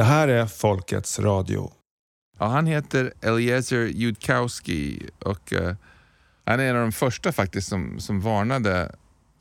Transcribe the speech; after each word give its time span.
Det 0.00 0.04
här 0.04 0.28
är 0.28 0.46
Folkets 0.46 1.18
Radio. 1.18 1.72
Ja, 2.38 2.46
han 2.46 2.66
heter 2.66 3.12
Eliezer 3.20 3.86
Judkowski 3.86 5.08
och 5.18 5.52
uh, 5.52 5.74
han 6.44 6.60
är 6.60 6.64
en 6.64 6.76
av 6.76 6.82
de 6.82 6.92
första 6.92 7.32
faktiskt 7.32 7.68
som, 7.68 8.00
som 8.00 8.20
varnade 8.20 8.94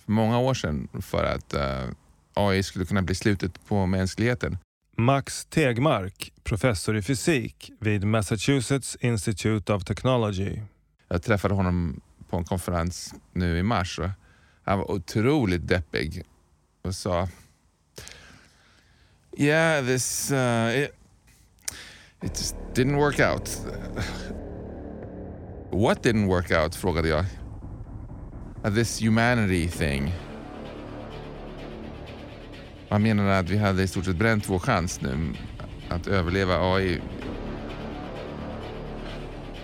för 0.05 0.11
många 0.11 0.39
år 0.39 0.53
sedan 0.53 0.87
för 1.01 1.23
att 1.23 1.53
uh, 1.53 1.93
AI 2.33 2.63
skulle 2.63 2.85
kunna 2.85 3.01
bli 3.01 3.15
slutet 3.15 3.67
på 3.67 3.85
mänskligheten. 3.85 4.57
Max 4.97 5.45
Tegmark, 5.45 6.33
professor 6.43 6.97
i 6.97 7.01
fysik 7.01 7.71
vid 7.79 8.03
Massachusetts 8.03 8.97
Institute 8.99 9.73
of 9.73 9.83
Technology. 9.83 10.61
Jag 11.07 11.23
träffade 11.23 11.53
honom 11.53 12.01
på 12.29 12.37
en 12.37 12.45
konferens 12.45 13.13
nu 13.33 13.57
i 13.57 13.63
mars 13.63 13.99
och 13.99 14.09
han 14.63 14.77
var 14.77 14.91
otroligt 14.91 15.67
deppig 15.67 16.23
och 16.83 16.95
sa 16.95 17.27
Yeah, 19.37 19.81
this 19.81 20.31
uh, 20.31 20.71
it, 20.75 20.95
it 22.23 22.35
just 22.35 22.55
didn't 22.73 22.97
work 22.97 23.19
out. 23.19 23.49
What 25.71 26.03
didn't 26.03 26.27
work 26.27 26.51
out? 26.51 26.75
frågade 26.75 27.07
jag. 27.07 27.25
Uh, 28.65 28.73
this 28.73 29.01
humanity 29.01 29.67
thing. 29.67 30.13
Han 32.89 33.01
menade 33.01 33.39
att 33.39 33.49
vi 33.49 33.57
hade 33.57 33.83
i 33.83 33.87
stort 33.87 34.05
sett 34.05 34.15
bränt 34.15 34.49
vår 34.49 34.59
chans 34.59 35.01
nu 35.01 35.33
att 35.89 36.07
överleva 36.07 36.73
AI. 36.73 37.01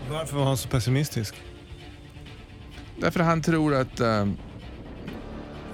Varför 0.09 0.37
var 0.37 0.45
han 0.45 0.57
så 0.57 0.69
pessimistisk? 0.69 1.35
Därför 2.97 3.19
han 3.19 3.41
tror 3.41 3.75
att 3.75 4.01
uh, 4.01 4.27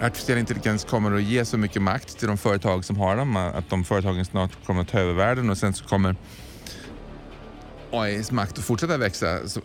artificiell 0.02 0.38
intelligens 0.38 0.86
kommer 0.86 1.12
att 1.12 1.24
ge 1.24 1.46
så 1.46 1.58
mycket 1.58 1.82
makt 1.82 2.20
till 2.20 2.28
de 2.28 2.38
företag 2.38 2.86
som 2.86 2.98
har 2.98 3.16
dem, 3.16 3.36
att 3.36 3.70
de 3.70 3.84
företagen 3.84 4.26
snart 4.26 4.66
kommer 4.66 4.82
att 4.82 4.88
ta 4.88 5.00
över 5.00 5.14
världen 5.14 5.50
och 5.50 5.58
sen 5.58 5.74
så 5.74 5.86
kommer 5.86 6.16
AIs 7.92 8.32
makt 8.32 8.58
att 8.58 8.64
fortsätta 8.64 8.98
växa. 8.98 9.48
Så, 9.48 9.62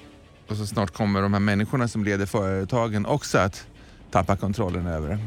och 0.49 0.57
så 0.57 0.67
snart 0.67 0.91
kommer 0.91 1.23
de 1.23 1.33
här 1.33 1.41
människorna 1.41 1.89
som 1.89 2.05
leder 2.05 2.27
företagen 2.27 3.07
också 3.07 3.39
att 3.39 3.67
tappa 4.11 4.37
kontrollen 4.37 4.87
över 4.87 5.09
det. 5.09 5.19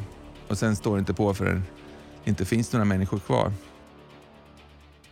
Och 0.48 0.58
sen 0.58 0.76
står 0.76 0.96
det 0.96 1.00
inte 1.00 1.14
på 1.14 1.34
förrän 1.34 1.64
det 2.24 2.30
inte 2.30 2.46
finns 2.46 2.74
några 2.74 2.86
människor 2.86 3.20
kvar. 3.20 3.54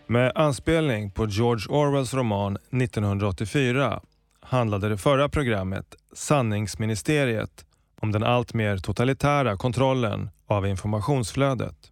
Med 0.07 0.31
anspelning 0.35 1.11
på 1.11 1.27
George 1.27 1.67
Orwells 1.69 2.13
roman 2.13 2.55
1984 2.55 4.01
handlade 4.39 4.89
det 4.89 4.97
förra 4.97 5.29
programmet, 5.29 5.95
Sanningsministeriet, 6.13 7.65
om 8.01 8.11
den 8.11 8.23
allt 8.23 8.53
mer 8.53 8.77
totalitära 8.77 9.57
kontrollen 9.57 10.29
av 10.47 10.67
informationsflödet. 10.67 11.91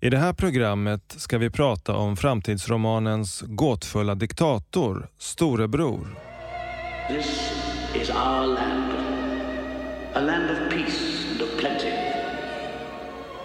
I 0.00 0.10
det 0.10 0.18
här 0.18 0.32
programmet 0.32 1.14
ska 1.18 1.38
vi 1.38 1.50
prata 1.50 1.96
om 1.96 2.16
framtidsromanens 2.16 3.44
gåtfulla 3.46 4.14
diktator, 4.14 5.08
Storebror. 5.18 6.06
This 7.08 7.52
is 7.94 8.10
our 8.10 8.46
land. 8.46 8.92
A 10.14 10.20
land 10.20 10.50
of 10.50 10.58
peace 10.70 11.28
and 11.30 11.42
of 11.42 11.60
plenty. 11.60 11.92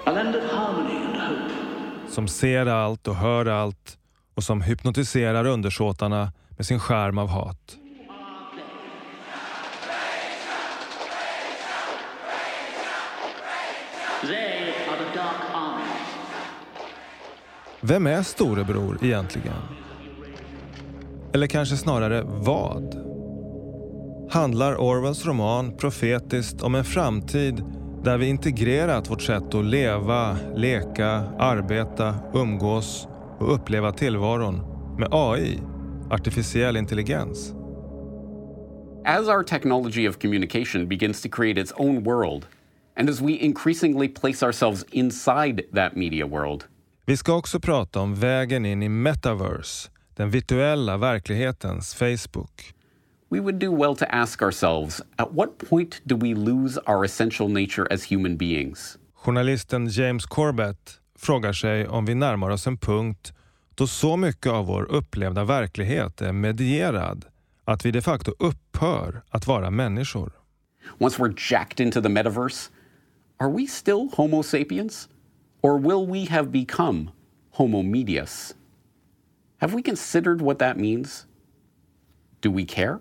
A 0.06 0.12
land 0.12 0.36
of 0.36 0.52
harmony 0.52 0.96
and 0.96 1.16
hope. 1.16 1.54
Som 2.10 2.28
ser 2.28 2.66
allt 2.66 3.08
och 3.08 3.16
hör 3.16 3.46
allt 3.46 3.98
och 4.36 4.44
som 4.44 4.62
hypnotiserar 4.62 5.46
undersåtarna 5.46 6.32
med 6.50 6.66
sin 6.66 6.80
skärm 6.80 7.18
av 7.18 7.28
hat. 7.28 7.78
Vem 17.86 18.08
är 18.08 18.22
Storebror 18.22 19.00
egentligen? 19.02 19.54
Eller 21.34 21.48
kanske 21.48 21.78
snarare 21.78 22.24
vad? 22.26 22.96
Handlar 24.32 24.82
Orwells 24.82 25.26
roman 25.26 25.78
profetiskt 25.78 26.62
om 26.62 26.76
en 26.76 26.84
framtid 26.84 27.64
där 28.04 28.18
vi 28.18 28.28
integrerat 28.28 29.10
vårt 29.10 29.22
sätt 29.22 29.54
att 29.54 29.66
leva, 29.66 30.38
leka, 30.56 31.08
arbeta, 31.40 32.16
umgås 32.34 33.08
och 33.40 33.54
uppleva 33.54 33.92
tillvaron 33.92 34.62
med 35.00 35.08
AI, 35.12 35.60
artificiell 36.10 36.78
intelligens? 36.78 37.54
As 39.06 39.28
our 39.28 39.44
technology 39.44 40.10
of 40.10 40.20
communication 40.20 40.88
begins 40.88 41.22
to 41.22 41.30
create 41.30 41.62
its 41.62 41.74
own 41.76 42.04
world, 42.04 42.46
and 42.98 43.10
as 43.10 43.22
we 43.22 43.32
increasingly 43.32 44.08
place 44.08 44.46
ourselves 44.46 44.86
inside 44.92 45.62
that 45.76 45.96
media 45.96 46.26
world, 46.26 46.64
vi 47.06 47.18
ska 47.18 47.34
också 47.34 47.60
prata 47.60 48.00
om 48.00 48.16
vägen 48.16 48.66
in 48.66 48.84
i 48.84 48.90
metaverse, 48.90 49.90
den 50.16 50.30
virtuella 50.30 50.98
verklighetens 50.98 51.94
Facebook. 51.96 52.74
we 53.30 53.40
would 53.40 53.56
do 53.60 53.76
well 53.76 53.96
to 53.96 54.06
ask 54.10 54.42
ourselves 54.42 55.02
at 55.16 55.34
what 55.34 55.58
point 55.70 56.02
do 56.04 56.16
we 56.16 56.36
lose 56.36 56.80
our 56.86 57.06
essential 57.06 57.50
nature 57.50 57.88
as 57.94 58.12
human 58.12 58.38
beings? 58.38 58.98
Journalisten 59.26 59.88
James 59.88 60.26
Corbett 60.26 61.00
frågar 61.20 61.54
sig 61.54 61.88
om 61.88 62.06
vi 62.06 62.16
närmar 62.16 62.50
oss 62.50 62.68
en 62.68 62.78
punkt 62.78 63.34
då 63.76 63.88
så 63.88 64.18
mycket 64.18 64.52
av 64.52 64.66
vår 64.66 64.84
upplevda 64.84 65.44
verklighet 65.44 66.22
är 66.22 66.32
medierad 66.32 67.26
att 67.66 67.86
vi 67.86 67.92
de 67.92 68.02
facto 68.02 68.32
upphör 68.40 69.24
att 69.30 69.48
vara 69.48 69.70
människor. 69.70 70.32
Once 71.00 71.22
we're 71.22 71.52
jacked 71.52 71.86
into 71.86 72.02
the 72.02 72.10
metaverse, 72.10 72.70
are 73.38 73.50
we 73.58 73.68
still 73.68 74.10
Homo 74.14 74.44
sapiens? 74.44 75.10
Or 75.66 75.78
will 75.78 76.06
we 76.06 76.26
have 76.26 76.52
become 76.52 77.12
Homo 77.52 77.82
medius? 77.82 78.54
Have 79.62 79.74
we 79.74 79.82
considered 79.82 80.42
what 80.42 80.60
that 80.60 80.78
means? 80.78 81.26
Do 82.42 82.52
we 82.52 82.66
care? 82.66 83.00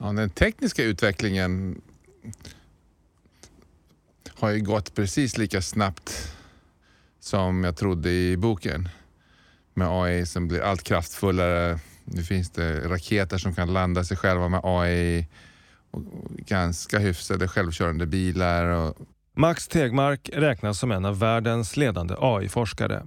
Ja, 0.00 0.12
den 0.12 0.30
tekniska 0.30 0.82
utvecklingen 0.84 1.82
har 4.34 4.50
ju 4.50 4.60
gått 4.60 4.94
precis 4.94 5.38
lika 5.38 5.62
snabbt 5.62 6.34
som 7.20 7.64
jag 7.64 7.76
trodde 7.76 8.10
i 8.10 8.36
boken. 8.36 8.88
Med 9.74 9.88
AI 9.88 10.26
som 10.26 10.48
blir 10.48 10.60
allt 10.60 10.82
kraftfullare. 10.82 11.78
Nu 12.14 12.22
finns 12.22 12.50
det 12.50 12.88
raketer 12.88 13.38
som 13.38 13.54
kan 13.54 13.72
landa 13.72 14.04
sig 14.04 14.16
själva 14.16 14.48
med 14.48 14.60
AI. 14.64 15.28
Och 15.90 16.02
ganska 16.36 16.98
hyfsade 16.98 17.48
självkörande 17.48 18.06
bilar. 18.06 18.64
Och 18.64 18.96
Max 19.36 19.68
Tegmark 19.68 20.30
räknas 20.32 20.78
som 20.78 20.92
en 20.92 21.04
av 21.04 21.18
världens 21.18 21.76
ledande 21.76 22.14
AI-forskare. 22.18 23.02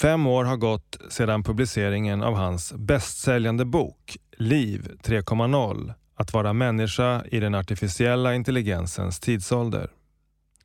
Fem 0.00 0.26
år 0.26 0.44
har 0.44 0.56
gått 0.56 0.96
sedan 1.10 1.42
publiceringen 1.42 2.22
av 2.22 2.34
hans 2.34 2.72
bästsäljande 2.72 3.64
bok 3.64 4.16
Liv 4.36 4.88
3.0 5.02 5.94
Att 6.14 6.32
vara 6.32 6.52
människa 6.52 7.24
i 7.24 7.40
den 7.40 7.54
artificiella 7.54 8.34
intelligensens 8.34 9.20
tidsålder. 9.20 9.90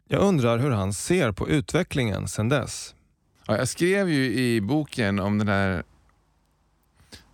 Jag 0.08 0.22
undrar 0.22 0.58
hur 0.58 0.72
han 0.72 0.94
ser 0.94 1.32
på 1.32 1.50
utvecklingen 1.50 2.28
sedan 2.28 2.50
dess. 2.50 2.96
Ja, 3.48 3.58
jag 3.58 3.68
skrev 3.68 4.10
ju 4.10 4.34
i 4.34 4.62
boken 4.62 5.20
om 5.20 5.38
den 5.38 5.48
här 5.48 5.84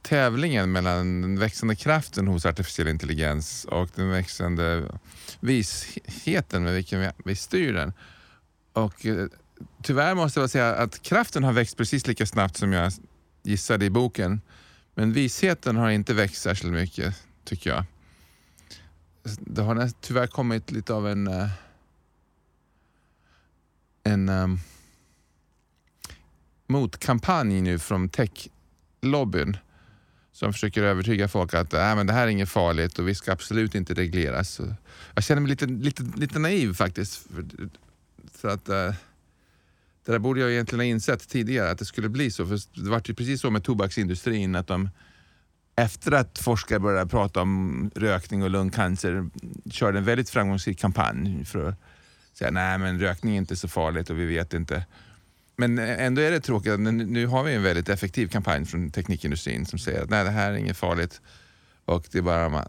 tävlingen 0.09 0.71
mellan 0.71 1.21
den 1.21 1.39
växande 1.39 1.75
kraften 1.75 2.27
hos 2.27 2.45
artificiell 2.45 2.87
intelligens 2.87 3.65
och 3.65 3.89
den 3.95 4.09
växande 4.09 4.91
visheten 5.39 6.63
med 6.63 6.73
vilken 6.73 7.11
vi- 7.25 7.35
styr 7.35 7.73
den. 7.73 7.93
Och 8.73 9.05
eh, 9.05 9.27
tyvärr 9.83 10.15
måste 10.15 10.39
jag 10.39 10.49
säga 10.49 10.75
att 10.75 11.01
kraften 11.01 11.43
har 11.43 11.53
växt 11.53 11.77
precis 11.77 12.07
lika 12.07 12.25
snabbt 12.25 12.57
som 12.57 12.73
jag 12.73 12.91
gissade 13.43 13.85
i 13.85 13.89
boken. 13.89 14.41
Men 14.95 15.13
visheten 15.13 15.75
har 15.75 15.89
inte 15.89 16.13
växt 16.13 16.41
särskilt 16.41 16.73
mycket, 16.73 17.15
tycker 17.43 17.69
jag. 17.69 17.85
Det 19.39 19.61
har 19.61 19.89
tyvärr 20.01 20.27
kommit 20.27 20.71
lite 20.71 20.93
av 20.93 21.07
en... 21.07 21.27
Eh, 21.27 21.49
en 24.03 24.29
ehm, 24.29 24.59
motkampanj 26.67 27.61
nu 27.61 27.79
från 27.79 28.09
techlobbyn 28.09 29.57
som 30.39 30.53
försöker 30.53 30.83
övertyga 30.83 31.27
folk 31.27 31.53
att 31.53 31.73
äh, 31.73 31.95
men 31.95 32.07
det 32.07 32.13
här 32.13 32.23
är 32.23 32.27
inget 32.27 32.49
farligt 32.49 32.99
och 32.99 33.07
vi 33.07 33.15
ska 33.15 33.31
absolut 33.31 33.75
inte 33.75 33.93
regleras. 33.93 34.49
Så 34.49 34.73
Jag 35.13 35.23
känner 35.23 35.41
mig 35.41 35.49
lite, 35.49 35.65
lite, 35.65 36.03
lite 36.15 36.39
naiv 36.39 36.73
faktiskt. 36.73 37.27
För, 38.33 38.47
att, 38.47 38.69
äh, 38.69 38.93
det 40.05 40.11
där 40.11 40.19
borde 40.19 40.39
jag 40.39 40.51
egentligen 40.51 40.79
ha 40.79 40.85
insett 40.85 41.29
tidigare 41.29 41.71
att 41.71 41.77
det 41.77 41.85
skulle 41.85 42.09
bli 42.09 42.31
så. 42.31 42.45
För 42.45 42.83
det 42.83 42.89
var 42.89 43.01
ju 43.05 43.13
precis 43.13 43.41
så 43.41 43.49
med 43.49 43.63
tobaksindustrin 43.63 44.55
att 44.55 44.67
de 44.67 44.89
efter 45.75 46.11
att 46.11 46.39
forskare 46.39 46.79
började 46.79 47.09
prata 47.09 47.41
om 47.41 47.91
rökning 47.95 48.43
och 48.43 48.49
lungcancer 48.49 49.29
körde 49.71 49.97
en 49.97 50.05
väldigt 50.05 50.29
framgångsrik 50.29 50.79
kampanj 50.79 51.45
för 51.45 51.69
att 51.69 51.75
säga 52.33 52.51
nej 52.51 52.77
men 52.77 52.99
rökning 52.99 53.33
är 53.33 53.37
inte 53.37 53.55
så 53.55 53.67
farligt 53.67 54.09
och 54.09 54.19
vi 54.19 54.25
vet 54.25 54.53
inte. 54.53 54.85
Men 55.59 55.79
eh, 55.79 56.05
ändå 56.05 56.21
är 56.21 56.31
det 56.31 56.39
tråkigt 56.39 56.71
att 56.73 56.79
nu- 56.79 57.27
har 57.27 57.43
vi 57.43 57.53
en 57.53 57.63
väldigt 57.63 57.89
effektiv 57.89 58.27
kampanj 58.27 58.65
från 58.65 58.91
teknikindustrin 58.91 59.65
som 59.65 59.79
säger 59.79 60.03
att 60.03 60.09
nej 60.09 60.23
det 60.23 60.29
här 60.29 60.51
är 60.51 60.55
inget 60.55 60.77
farligt 60.77 61.21
och 61.85 62.05
det 62.11 62.17
är 62.17 62.21
bara 62.21 62.45
en 62.45 62.65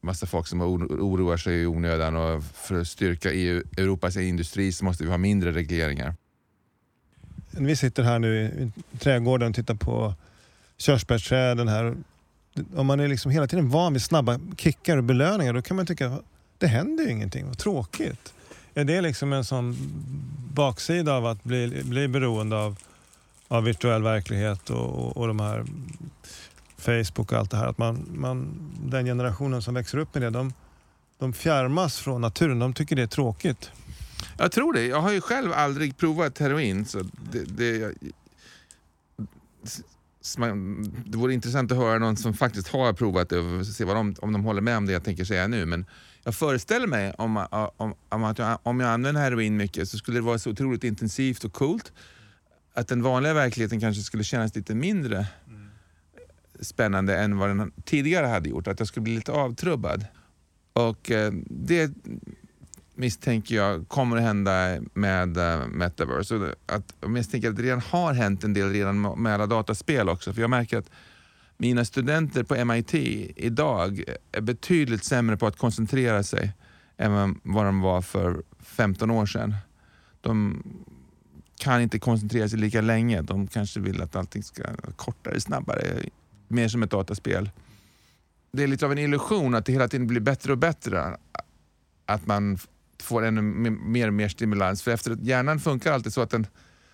massa 0.00 0.26
folk 0.26 0.46
som 0.46 0.62
oroar 0.62 1.36
sig 1.36 1.62
i 1.62 1.66
onödan 1.66 2.16
och 2.16 2.44
för 2.44 2.80
att 2.80 2.88
styrka 2.88 3.32
EU, 3.32 3.62
Europas 3.76 4.16
industri 4.16 4.72
så 4.72 4.84
måste 4.84 5.04
vi 5.04 5.10
ha 5.10 5.18
mindre 5.18 5.52
regleringar. 5.52 6.14
Vi 7.50 7.76
sitter 7.76 8.02
här 8.02 8.18
nu 8.18 8.40
i 8.42 8.70
trädgården 8.98 9.48
och 9.48 9.54
tittar 9.54 9.74
på 9.74 10.14
körsbärsträden 10.76 11.68
här. 11.68 11.96
Om 12.74 12.86
man 12.86 13.00
är 13.00 13.08
liksom 13.08 13.30
hela 13.30 13.46
tiden 13.46 13.68
van 13.68 13.92
vid 13.92 14.02
snabba 14.02 14.40
kickar 14.56 14.96
och 14.96 15.04
belöningar 15.04 15.52
då 15.52 15.62
kan 15.62 15.76
man 15.76 15.86
tycka 15.86 16.06
att 16.06 16.24
det 16.58 16.66
händer 16.66 17.04
ju 17.04 17.10
ingenting, 17.10 17.46
vad 17.46 17.58
tråkigt. 17.58 18.32
Är 18.78 18.84
det 18.84 19.00
liksom 19.00 19.32
en 19.32 19.44
sån 19.44 19.76
baksida 20.54 21.14
av 21.14 21.26
att 21.26 21.44
bli, 21.44 21.82
bli 21.84 22.08
beroende 22.08 22.56
av, 22.56 22.76
av 23.48 23.64
virtuell 23.64 24.02
verklighet 24.02 24.70
och, 24.70 25.06
och, 25.06 25.16
och 25.16 25.26
de 25.26 25.40
här 25.40 25.64
Facebook 26.78 27.32
och 27.32 27.38
allt 27.38 27.50
det 27.50 27.56
här. 27.56 27.66
Att 27.66 27.78
man, 27.78 28.08
man, 28.14 28.48
den 28.84 29.04
generationen 29.04 29.62
som 29.62 29.74
växer 29.74 29.98
upp 29.98 30.14
med 30.14 30.22
det, 30.22 30.30
de, 30.30 30.52
de 31.18 31.32
fjärmas 31.32 31.98
från 31.98 32.20
naturen. 32.20 32.58
De 32.58 32.74
tycker 32.74 32.96
det 32.96 33.02
är 33.02 33.06
tråkigt. 33.06 33.70
Jag 34.38 34.52
tror 34.52 34.72
det. 34.72 34.86
Jag 34.86 35.00
har 35.00 35.12
ju 35.12 35.20
själv 35.20 35.52
aldrig 35.52 35.96
provat 35.96 36.38
heroin. 36.38 36.84
Så 36.84 36.98
det, 37.32 37.44
det, 37.44 37.94
det 41.04 41.18
vore 41.18 41.34
intressant 41.34 41.72
att 41.72 41.78
höra 41.78 41.98
någon 41.98 42.16
som 42.16 42.34
faktiskt 42.34 42.68
har 42.68 42.92
provat 42.92 43.28
det 43.28 43.38
och 43.38 43.66
se 43.66 43.84
vad 43.84 43.96
de, 43.96 44.14
om 44.18 44.32
de 44.32 44.44
håller 44.44 44.60
med 44.60 44.76
om 44.76 44.86
det 44.86 44.92
jag 44.92 45.04
tänker 45.04 45.24
säga 45.24 45.46
nu. 45.46 45.66
Men 45.66 45.86
jag 46.26 46.34
föreställer 46.34 46.86
mig 46.86 47.12
om, 47.18 47.46
om, 47.76 47.94
om, 48.08 48.24
att 48.24 48.38
jag, 48.38 48.58
om 48.62 48.80
jag 48.80 48.90
använder 48.90 49.20
heroin 49.20 49.56
mycket 49.56 49.88
så 49.88 49.98
skulle 49.98 50.18
det 50.18 50.22
vara 50.22 50.38
så 50.38 50.50
otroligt 50.50 50.84
intensivt 50.84 51.44
och 51.44 51.52
coolt 51.52 51.92
att 52.74 52.88
den 52.88 53.02
vanliga 53.02 53.34
verkligheten 53.34 53.80
kanske 53.80 54.02
skulle 54.02 54.24
kännas 54.24 54.54
lite 54.54 54.74
mindre 54.74 55.16
mm. 55.48 55.68
spännande 56.60 57.18
än 57.18 57.38
vad 57.38 57.48
den 57.48 57.72
tidigare 57.84 58.26
hade 58.26 58.48
gjort. 58.48 58.66
Att 58.66 58.78
jag 58.78 58.88
skulle 58.88 59.02
bli 59.04 59.14
lite 59.14 59.32
avtrubbad. 59.32 60.06
Och 60.72 61.10
eh, 61.10 61.32
det 61.50 61.92
misstänker 62.94 63.54
jag 63.56 63.88
kommer 63.88 64.16
att 64.16 64.22
hända 64.22 64.78
med 64.94 65.36
uh, 65.36 65.66
Metaverse. 65.66 66.54
Att, 66.66 66.94
jag 67.00 67.10
misstänker 67.10 67.48
att 67.48 67.56
det 67.56 67.62
redan 67.62 67.80
har 67.80 68.12
hänt 68.12 68.44
en 68.44 68.54
del 68.54 68.72
redan 68.72 69.22
med 69.22 69.34
alla 69.34 69.46
dataspel 69.46 70.08
också. 70.08 70.32
För 70.32 70.40
jag 70.40 70.50
märker 70.50 70.78
att 70.78 70.90
mina 71.56 71.84
studenter 71.84 72.42
på 72.42 72.64
MIT 72.64 72.94
idag 73.36 74.04
är 74.32 74.40
betydligt 74.40 75.04
sämre 75.04 75.36
på 75.36 75.46
att 75.46 75.56
koncentrera 75.56 76.22
sig 76.22 76.52
än 76.96 77.40
vad 77.42 77.64
de 77.64 77.80
var 77.80 78.02
för 78.02 78.42
15 78.60 79.10
år 79.10 79.26
sedan. 79.26 79.54
De 80.20 80.62
kan 81.58 81.82
inte 81.82 81.98
koncentrera 81.98 82.48
sig 82.48 82.58
lika 82.58 82.80
länge. 82.80 83.22
De 83.22 83.46
kanske 83.46 83.80
vill 83.80 84.02
att 84.02 84.16
allting 84.16 84.42
ska 84.42 84.62
vara 84.62 84.92
kortare, 84.96 85.40
snabbare, 85.40 86.02
mer 86.48 86.68
som 86.68 86.82
ett 86.82 86.90
dataspel. 86.90 87.50
Det 88.52 88.62
är 88.62 88.66
lite 88.66 88.86
av 88.86 88.92
en 88.92 88.98
illusion 88.98 89.54
att 89.54 89.66
det 89.66 89.72
hela 89.72 89.88
tiden 89.88 90.06
blir 90.06 90.20
bättre 90.20 90.52
och 90.52 90.58
bättre. 90.58 91.16
Att 92.06 92.26
man 92.26 92.58
får 93.02 93.24
ännu 93.24 93.42
mer 93.70 94.08
och 94.08 94.14
mer 94.14 94.28
stimulans. 94.28 94.82
För 94.82 94.90
efter, 94.90 95.16
hjärnan 95.20 95.60
funkar 95.60 95.92
alltid 95.92 96.12
så 96.12 96.20
att 96.20 96.30
den, 96.30 96.46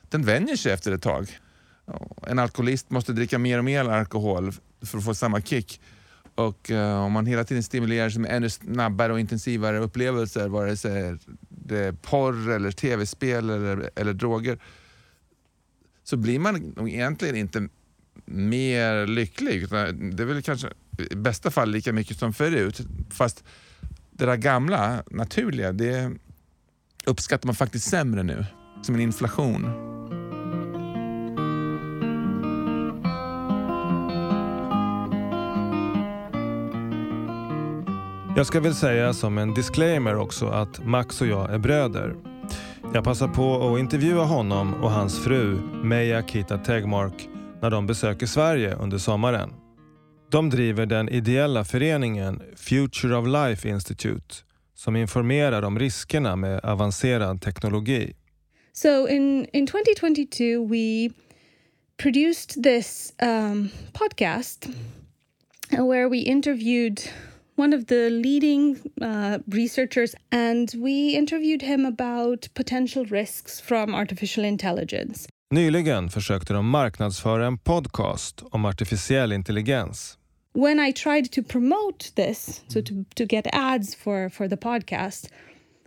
den 0.08 0.22
vänjer 0.22 0.56
sig 0.56 0.72
efter 0.72 0.92
ett 0.92 1.02
tag. 1.02 1.38
En 2.26 2.38
alkoholist 2.38 2.90
måste 2.90 3.12
dricka 3.12 3.38
mer 3.38 3.58
och 3.58 3.64
mer 3.64 3.84
alkohol 3.84 4.52
för 4.84 4.98
att 4.98 5.04
få 5.04 5.14
samma 5.14 5.40
kick. 5.40 5.80
Och 6.34 6.70
uh, 6.70 7.04
om 7.04 7.12
man 7.12 7.26
hela 7.26 7.44
tiden 7.44 7.62
stimulerar 7.62 8.10
sig 8.10 8.20
med 8.20 8.36
ännu 8.36 8.50
snabbare 8.50 9.12
och 9.12 9.20
intensivare 9.20 9.78
upplevelser, 9.78 10.48
vare 10.48 10.76
sig 10.76 11.18
det 11.48 11.78
är 11.78 11.92
porr, 11.92 12.50
eller 12.50 12.70
tv-spel 12.70 13.50
eller, 13.50 13.90
eller 13.96 14.12
droger, 14.12 14.58
så 16.04 16.16
blir 16.16 16.38
man 16.38 16.54
nog 16.76 16.90
egentligen 16.90 17.36
inte 17.36 17.68
mer 18.24 19.06
lycklig. 19.06 19.68
Det 19.68 20.22
är 20.22 20.24
väl 20.24 20.42
kanske 20.42 20.68
i 21.10 21.16
bästa 21.16 21.50
fall 21.50 21.70
lika 21.70 21.92
mycket 21.92 22.18
som 22.18 22.32
förut. 22.32 22.80
Fast 23.10 23.44
det 24.10 24.26
där 24.26 24.36
gamla, 24.36 25.02
naturliga, 25.10 25.72
det 25.72 26.12
uppskattar 27.04 27.46
man 27.46 27.54
faktiskt 27.54 27.90
sämre 27.90 28.22
nu. 28.22 28.46
Som 28.82 28.94
en 28.94 29.00
inflation. 29.00 29.64
Jag 38.36 38.46
ska 38.46 38.60
väl 38.60 38.74
säga 38.74 39.12
som 39.12 39.38
en 39.38 39.54
disclaimer 39.54 40.16
också 40.16 40.46
att 40.46 40.84
Max 40.84 41.20
och 41.20 41.26
jag 41.26 41.54
är 41.54 41.58
bröder. 41.58 42.16
Jag 42.94 43.04
passar 43.04 43.28
på 43.28 43.74
att 43.74 43.80
intervjua 43.80 44.24
honom 44.24 44.74
och 44.74 44.90
hans 44.90 45.24
fru 45.24 45.58
Meja 45.84 46.22
Kita 46.22 46.58
Tegmark 46.58 47.28
när 47.62 47.70
de 47.70 47.86
besöker 47.86 48.26
Sverige 48.26 48.74
under 48.74 48.98
sommaren. 48.98 49.50
De 50.30 50.50
driver 50.50 50.86
den 50.86 51.08
ideella 51.08 51.64
föreningen 51.64 52.42
Future 52.56 53.16
of 53.16 53.26
Life 53.26 53.68
Institute 53.68 54.34
som 54.74 54.96
informerar 54.96 55.62
om 55.62 55.78
riskerna 55.78 56.36
med 56.36 56.60
avancerad 56.64 57.42
teknologi. 57.42 58.14
So 58.72 59.08
in, 59.08 59.46
in 59.52 59.66
2022 59.66 60.66
we 60.66 61.10
produced 61.96 62.62
this 62.62 63.12
um, 63.22 63.68
podcast 63.92 64.68
where 65.70 66.08
we 66.08 66.18
interviewed 66.18 67.00
one 67.56 67.76
of 67.76 67.86
the 67.86 68.10
leading 68.10 68.78
uh, 69.00 69.38
researchers, 69.48 70.14
and 70.30 70.74
we 70.78 71.16
interviewed 71.16 71.62
him 71.62 71.86
about 71.86 72.48
potential 72.54 73.04
risks 73.04 73.60
from 73.60 73.94
artificial 73.94 74.44
intelligence. 74.44 75.28
Nyligen 75.50 76.10
försökte 76.10 76.52
de 76.52 76.66
marknadsföra 76.66 77.46
en 77.46 77.58
podcast 77.58 78.42
om 78.50 78.64
artificiell 78.64 79.32
intelligens. 79.32 80.18
When 80.54 80.80
I 80.88 80.92
tried 80.92 81.32
to 81.32 81.42
promote 81.42 82.14
this, 82.14 82.62
so 82.68 82.82
to, 82.82 83.04
to 83.14 83.24
get 83.24 83.46
ads 83.52 83.94
for, 83.94 84.30
for 84.30 84.48
the 84.48 84.56
podcast, 84.56 85.28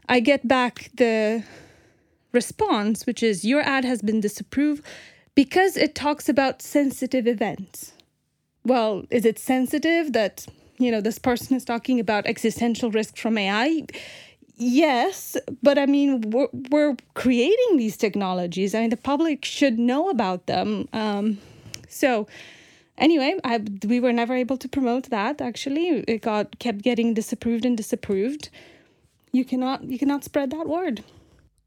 I 0.10 0.20
get 0.20 0.42
back 0.44 0.90
the 0.98 1.44
response, 2.32 3.06
which 3.08 3.24
is 3.24 3.44
your 3.44 3.62
ad 3.62 3.86
has 3.86 4.02
been 4.02 4.22
disapproved 4.22 4.84
because 5.36 5.78
it 5.78 5.96
talks 5.96 6.30
about 6.30 6.62
sensitive 6.62 7.28
events. 7.28 7.94
Well, 8.64 9.06
is 9.10 9.26
it 9.26 9.40
sensitive 9.40 10.14
that 10.14 10.48
you 10.78 10.92
know, 10.92 11.02
this 11.02 11.20
person 11.20 11.56
is 11.56 11.66
talking 11.66 12.00
about 12.00 12.26
existential 12.26 12.92
risk 12.92 13.18
from 13.18 13.38
AI. 13.38 13.84
Yes, 14.58 15.36
but 15.62 15.78
I 15.78 15.86
mean, 15.86 16.22
we're, 16.32 16.48
we're 16.72 16.96
creating 17.14 17.78
these 17.78 17.98
technologies. 17.98 18.74
I 18.74 18.80
mean, 18.82 18.90
the 18.90 18.98
public 18.98 19.44
should 19.44 19.78
know 19.78 20.10
about 20.10 20.46
them. 20.46 20.88
Um, 20.94 21.40
so, 21.90 22.28
anyway, 22.98 23.38
I, 23.44 23.60
we 23.86 24.00
were 24.00 24.14
never 24.14 24.34
able 24.34 24.58
to 24.58 24.70
promote 24.70 25.10
that. 25.10 25.42
Actually, 25.42 26.04
it 26.08 26.22
got 26.22 26.58
kept 26.60 26.84
getting 26.84 27.14
disapproved 27.14 27.66
and 27.66 27.76
disapproved. 27.76 28.50
You 29.34 29.44
cannot, 29.44 29.84
you 29.84 30.00
cannot 30.00 30.24
spread 30.24 30.52
that 30.52 30.68
word. 30.68 31.04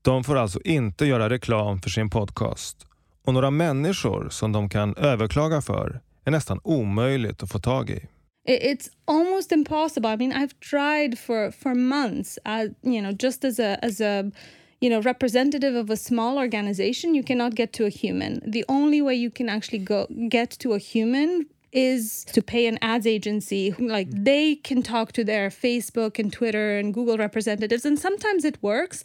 De 0.02 0.24
får 0.24 0.36
alltså 0.36 0.60
inte 0.64 1.06
göra 1.06 1.30
reklam 1.30 1.80
för 1.80 1.90
sin 1.90 2.10
podcast 2.10 2.86
och 3.24 3.34
några 3.34 3.50
människor 3.50 4.28
som 4.28 4.52
de 4.52 4.68
kan 4.68 4.94
överklaga 4.96 5.60
för 5.60 6.00
är 6.24 6.30
nästan 6.30 6.60
omöjligt 6.64 7.42
att 7.42 7.52
få 7.52 7.58
tag 7.58 7.90
i. 7.90 8.06
it's 8.48 8.88
almost 9.06 9.52
impossible. 9.52 10.08
I 10.08 10.16
mean, 10.16 10.32
I've 10.32 10.58
tried 10.60 11.18
for 11.18 11.50
for 11.50 11.74
months. 11.74 12.38
Uh, 12.46 12.68
you 12.82 13.00
know, 13.02 13.12
just 13.12 13.44
as 13.44 13.58
a 13.58 13.82
as 13.84 14.00
a 14.00 14.32
you 14.80 14.88
know 14.90 15.00
representative 15.02 15.74
of 15.74 15.90
a 15.90 15.96
small 15.96 16.38
organization, 16.38 17.14
you 17.14 17.22
cannot 17.22 17.54
get 17.54 17.72
to 17.74 17.84
a 17.84 17.90
human. 17.90 18.40
The 18.46 18.64
only 18.68 19.02
way 19.02 19.14
you 19.14 19.30
can 19.30 19.48
actually 19.48 19.80
go 19.80 20.06
get 20.28 20.50
to 20.62 20.72
a 20.72 20.78
human 20.78 21.46
is 21.70 22.24
to 22.32 22.40
pay 22.40 22.66
an 22.66 22.78
ads 22.80 23.06
agency 23.06 23.74
like 23.78 24.08
they 24.10 24.54
can 24.54 24.82
talk 24.82 25.12
to 25.12 25.22
their 25.22 25.50
facebook 25.50 26.18
and 26.18 26.32
twitter 26.32 26.78
and 26.78 26.94
google 26.94 27.18
representatives 27.18 27.84
and 27.84 27.98
sometimes 27.98 28.42
it 28.42 28.56
works 28.62 29.04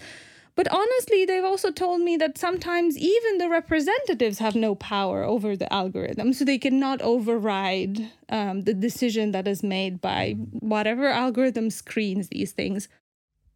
but 0.55 0.67
honestly, 0.71 1.25
they've 1.25 1.43
also 1.43 1.71
told 1.71 2.01
me 2.01 2.17
that 2.17 2.37
sometimes 2.37 2.97
even 2.97 3.37
the 3.39 3.49
representatives 3.49 4.39
have 4.39 4.55
no 4.55 4.75
power 4.75 5.23
over 5.23 5.55
the 5.55 5.73
algorithm, 5.73 6.33
so 6.33 6.45
they 6.45 6.59
cannot 6.59 7.01
override 7.01 8.09
um, 8.29 8.61
the 8.61 8.73
decision 8.73 9.31
that 9.31 9.47
is 9.47 9.63
made 9.63 9.99
by 10.01 10.35
whatever 10.61 11.07
algorithm 11.07 11.71
screens 11.71 12.29
these 12.29 12.53
things. 12.53 12.89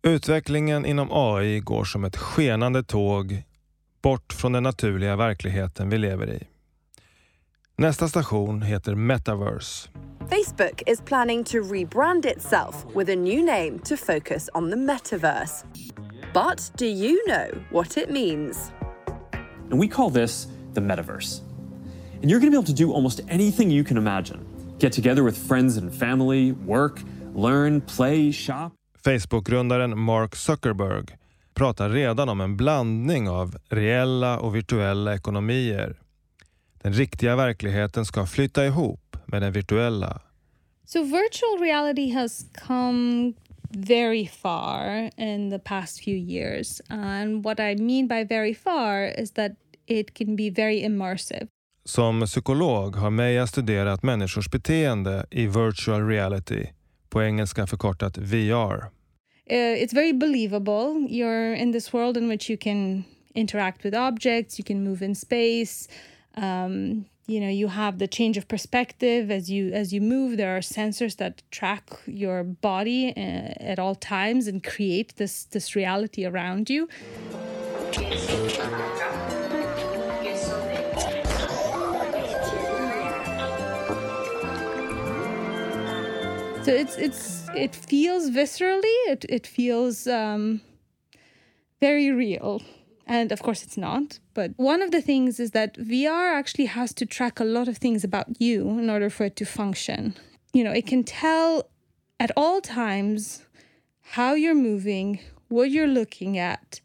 Utvecklingen 0.04 0.86
inom 0.86 1.08
AI 1.12 1.60
går 1.60 1.84
som 1.84 2.06
ett 2.06 2.16
skenande 2.16 2.84
tåg 2.84 3.44
bort 4.02 4.34
från 4.34 4.52
den 4.52 4.64
naturliga 4.64 5.16
verkligheten 5.16 5.90
vi 5.90 5.98
lever 5.98 6.30
i. 6.30 6.48
Nästa 7.76 8.08
station 8.08 8.62
heter 8.62 8.96
Metaverse. 8.96 9.90
Facebook 10.30 10.82
is 10.88 11.02
planning 11.02 11.44
to 11.44 11.58
rebrand 11.58 12.26
itself 12.26 12.86
with 12.96 13.10
a 13.12 13.16
new 13.16 13.46
name 13.46 13.80
to 13.80 13.98
focus 13.98 14.50
on 14.54 14.72
the 14.72 14.76
metaverse. 14.78 15.66
But 16.38 16.70
do 16.78 16.86
you 16.86 17.26
know 17.26 17.50
what 17.72 17.98
it 17.98 18.12
means? 18.12 18.72
And 19.72 19.80
we 19.80 19.88
call 19.88 20.12
this 20.12 20.48
the 20.74 20.82
metaverse. 20.82 21.42
And 22.22 22.30
you're 22.30 22.40
going 22.40 22.52
to 22.52 22.56
be 22.56 22.58
able 22.58 22.76
to 22.78 22.86
do 22.86 22.94
almost 22.94 23.22
anything 23.28 23.72
you 23.72 23.84
can 23.84 23.98
imagine. 23.98 24.46
Get 24.80 24.94
together 24.94 25.24
with 25.24 25.48
friends 25.48 25.78
and 25.78 25.92
family, 25.92 26.52
work, 26.52 27.02
learn, 27.34 27.82
play, 27.82 28.32
shop. 28.32 28.72
Facebook-grundaren 29.04 29.98
Mark 29.98 30.36
Zuckerberg 30.36 31.18
pratar 31.54 31.90
redan 31.90 32.30
om 32.30 32.42
en 32.42 32.58
blandning 32.58 33.30
av 33.30 33.58
reella 33.70 34.40
och 34.40 34.56
virtuella 34.56 35.16
ekonomier. 35.16 36.00
Den 36.84 36.94
riktiga 36.94 37.36
verkligheten 37.36 38.06
ska 38.06 38.26
flytta 38.26 38.66
ihop 38.66 39.18
med 39.26 39.42
den 39.42 39.54
virtuella. 39.54 40.22
So 40.86 41.04
virtual 41.04 41.60
reality 41.60 42.12
has 42.12 42.46
come 42.68 43.34
very 43.70 44.26
far 44.26 45.10
in 45.18 45.50
the 45.50 45.60
past 45.60 46.04
few 46.04 46.18
years. 46.18 46.82
And 46.90 47.46
what 47.46 47.60
I 47.60 47.76
mean 47.76 48.08
by 48.08 48.24
very 48.24 48.54
far 48.54 49.06
is 49.06 49.32
that 49.32 49.52
it 49.88 50.14
can 50.14 50.36
be 50.36 50.50
very 50.50 50.84
immersive. 50.84 51.48
Som 51.86 52.28
psykolog 52.28 52.96
har 52.96 53.10
Meja 53.10 53.48
studerat 53.48 54.04
människors 54.04 54.52
beteende 54.52 55.26
i 55.32 55.48
virtual 55.48 56.08
reality, 56.08 56.68
på 57.10 57.22
engelska 57.22 57.68
förkortat 57.68 58.18
VR. 58.18 58.84
Uh, 59.50 59.84
it's 59.84 59.94
very 59.94 60.14
believable. 60.14 61.08
You're 61.10 61.56
in 61.56 61.72
this 61.72 61.94
world 61.94 62.18
in 62.18 62.30
which 62.30 62.50
you 62.50 62.58
can 62.58 63.04
interact 63.34 63.86
with 63.86 63.98
objects, 63.98 64.60
you 64.60 64.66
can 64.66 64.84
move 64.84 65.06
in 65.06 65.16
space. 65.16 65.90
Um, 66.38 67.06
you 67.28 67.42
know 67.42 67.50
you 67.50 67.68
have 67.68 68.00
the 68.00 68.08
change 68.08 68.38
of 68.38 68.48
perspective 68.48 69.30
as 69.30 69.52
you 69.52 69.72
as 69.74 69.94
you 69.94 70.02
move. 70.02 70.38
There 70.38 70.56
are 70.56 70.62
sensors 70.62 71.18
that 71.18 71.44
track 71.52 71.84
your 72.06 72.44
body 72.44 73.10
uh, 73.10 73.72
at 73.74 73.80
all 73.80 73.96
times 73.96 74.48
and 74.48 74.64
create 74.64 75.18
this 75.18 75.44
this 75.44 75.76
reality 75.76 76.26
around 76.26 76.70
you. 76.70 76.88
So 86.64 86.74
it's 86.74 86.98
it's 86.98 87.48
it 87.56 87.76
feels 87.76 88.30
viscerally. 88.30 88.98
It 89.10 89.26
it 89.28 89.46
feels 89.46 90.08
um, 90.08 90.62
very 91.82 92.10
real 92.12 92.62
and 93.08 93.32
of 93.32 93.42
course 93.42 93.64
it's 93.64 93.78
not. 93.78 94.20
But 94.34 94.52
one 94.58 94.82
of 94.82 94.92
the 94.92 95.02
things 95.02 95.40
is 95.40 95.52
that 95.52 95.78
vr 95.78 96.34
actually 96.40 96.66
has 96.66 96.94
to 96.96 97.06
track 97.06 97.40
a 97.40 97.46
lot 97.46 97.68
of 97.68 97.78
things 97.78 98.04
about 98.04 98.40
you 98.40 98.70
in 98.78 98.90
order 98.90 99.10
for 99.10 99.26
it 99.26 99.36
to 99.38 99.46
function. 99.46 100.16
You 100.54 100.64
know 100.64 100.72
it 100.72 100.86
can 100.86 101.04
tell 101.04 101.70
at 102.20 102.32
all 102.36 102.62
times 102.62 103.46
how 104.12 104.34
you're 104.34 104.56
moving 104.56 105.20
what 105.48 105.72
you're 105.72 105.88
looking 105.88 106.38
at. 106.38 106.82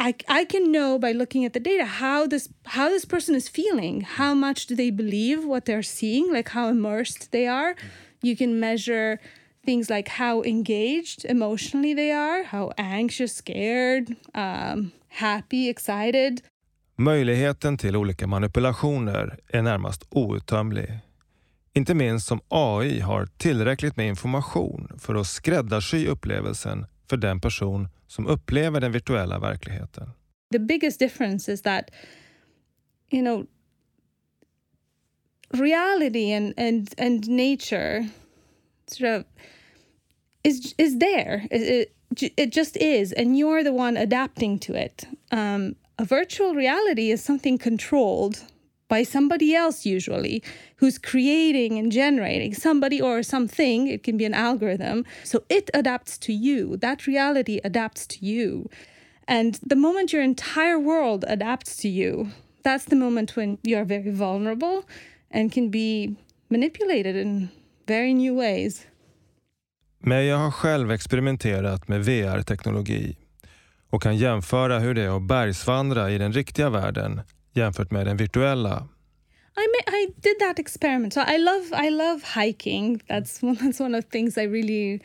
I, 0.00 0.14
I 0.28 0.44
can 0.44 0.70
know 0.70 0.96
by 0.96 1.10
looking 1.10 1.44
at 1.44 1.54
the 1.54 1.60
data 1.60 1.84
how 1.84 2.26
this 2.26 2.48
how 2.66 2.88
this 2.88 3.04
person 3.04 3.34
is 3.34 3.48
feeling 3.48 4.02
how 4.02 4.32
much 4.32 4.66
do 4.66 4.76
they 4.76 4.90
believe 4.90 5.44
what 5.44 5.64
they're 5.64 5.82
seeing 5.82 6.32
like 6.32 6.50
how 6.50 6.68
immersed 6.68 7.32
they 7.32 7.46
are. 7.48 7.74
You 8.22 8.36
can 8.36 8.60
measure 8.60 9.18
things 9.64 9.90
like 9.90 10.08
how 10.08 10.42
engaged 10.42 11.24
emotionally 11.24 11.94
they 11.94 12.12
are 12.12 12.44
how 12.44 12.72
anxious 12.78 13.34
scared 13.34 14.16
um, 14.34 14.92
happy 15.08 15.68
excited 15.68 16.40
Möjligheten 16.96 17.78
till 17.78 17.96
olika 17.96 18.26
manipulationer 18.26 19.38
är 19.48 19.62
närmast 19.62 20.06
outtömlig. 20.10 20.98
Inte 21.72 21.94
minst 21.94 22.26
som 22.26 22.40
AI 22.48 23.00
har 23.00 23.26
tillräckligt 23.26 23.96
med 23.96 24.08
information 24.08 24.92
för 24.98 25.14
att 25.14 25.26
skräddarsy 25.26 26.06
upplevelsen 26.06 26.86
för 27.06 27.16
den 27.16 27.40
person 27.40 27.88
som 28.06 28.26
upplever 28.26 28.80
den 28.80 28.92
virtuella 28.92 29.38
verkligheten. 29.38 30.10
the 30.52 30.58
biggest 30.58 30.98
difference 30.98 31.52
is 31.52 31.62
that 31.62 31.90
you 33.10 33.22
know 33.22 33.46
reality 35.52 36.32
and 36.32 36.54
and 36.56 36.94
and 36.98 37.28
nature 37.28 38.08
sort 38.86 39.08
of 39.20 39.24
is 40.44 40.74
is 40.78 40.98
there 40.98 41.46
it, 41.50 41.88
it, 42.16 42.50
just 42.50 42.76
is 42.76 43.12
and 43.12 43.38
you're 43.38 43.62
the 43.62 43.72
one 43.72 43.96
adapting 43.96 44.58
to 44.60 44.74
it. 44.74 45.04
Um, 45.30 45.76
a 45.98 46.04
virtual 46.04 46.54
reality 46.54 47.10
is 47.10 47.22
something 47.22 47.58
controlled 47.58 48.44
by 48.88 49.02
somebody 49.02 49.54
else 49.54 49.84
usually 49.84 50.42
who's 50.76 50.98
creating 50.98 51.78
and 51.78 51.92
generating 51.92 52.54
somebody 52.54 53.00
or 53.00 53.22
something. 53.22 53.86
It 53.86 54.02
can 54.02 54.16
be 54.16 54.24
an 54.24 54.34
algorithm. 54.34 55.04
So 55.24 55.44
it 55.48 55.70
adapts 55.74 56.16
to 56.18 56.32
you. 56.32 56.76
That 56.78 57.06
reality 57.06 57.60
adapts 57.62 58.06
to 58.06 58.24
you. 58.24 58.70
And 59.26 59.58
the 59.62 59.76
moment 59.76 60.12
your 60.12 60.22
entire 60.22 60.78
world 60.78 61.24
adapts 61.28 61.76
to 61.78 61.88
you, 61.88 62.30
that's 62.62 62.84
the 62.84 62.96
moment 62.96 63.36
when 63.36 63.58
you're 63.62 63.84
very 63.84 64.10
vulnerable 64.10 64.86
and 65.30 65.52
can 65.52 65.68
be 65.68 66.16
manipulated 66.48 67.14
in 67.14 67.50
very 67.86 68.14
new 68.14 68.34
ways. 68.34 68.86
Men 70.08 70.26
jag 70.26 70.36
har 70.36 70.50
själv 70.50 70.90
experimenterat 70.90 71.88
med 71.88 72.04
VR-teknologi 72.04 73.16
och 73.90 74.02
kan 74.02 74.16
jämföra 74.16 74.78
hur 74.78 74.94
det 74.94 75.02
är 75.02 75.16
att 75.16 75.22
bergsvandra 75.22 76.10
i 76.10 76.18
den 76.18 76.32
riktiga 76.32 76.70
världen 76.70 77.20
jämfört 77.54 77.90
med 77.90 78.06
den 78.06 78.16
virtuella. 78.16 78.88
I 79.56 79.60
may, 79.60 80.02
I 80.02 80.06
did 80.16 80.38
that 80.40 80.58
experiment. 80.58 81.14
So 81.14 81.20
I 81.20 81.38
love 81.38 81.86
I 81.86 81.90
love 81.90 82.20
hiking. 82.42 82.98
That's 83.08 83.42
one 83.42 83.56
that's 83.56 83.80
one 83.80 83.98
of 83.98 84.04
the 84.04 84.10
things 84.10 84.38
I 84.38 84.46
really 84.46 85.00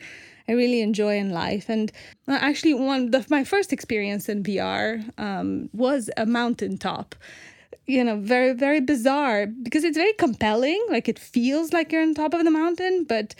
I 0.48 0.52
really 0.52 0.80
enjoy 0.80 1.16
in 1.16 1.28
life. 1.28 1.72
And 1.72 1.92
uh, 2.28 2.38
actually, 2.40 2.74
one 2.74 3.10
the, 3.10 3.24
my 3.28 3.44
first 3.44 3.72
experience 3.72 4.32
in 4.32 4.42
VR 4.42 5.04
um, 5.18 5.68
was 5.72 6.10
a 6.16 6.24
mountaintop. 6.26 7.14
You 7.86 8.04
know, 8.04 8.16
very 8.16 8.54
very 8.54 8.80
bizarre 8.80 9.46
because 9.46 9.84
it's 9.84 9.98
very 9.98 10.14
compelling. 10.18 10.86
Like 10.90 11.10
it 11.10 11.18
feels 11.18 11.72
like 11.72 11.92
you're 11.92 12.02
on 12.02 12.14
top 12.14 12.34
of 12.34 12.44
the 12.44 12.50
mountain, 12.50 13.04
but 13.08 13.34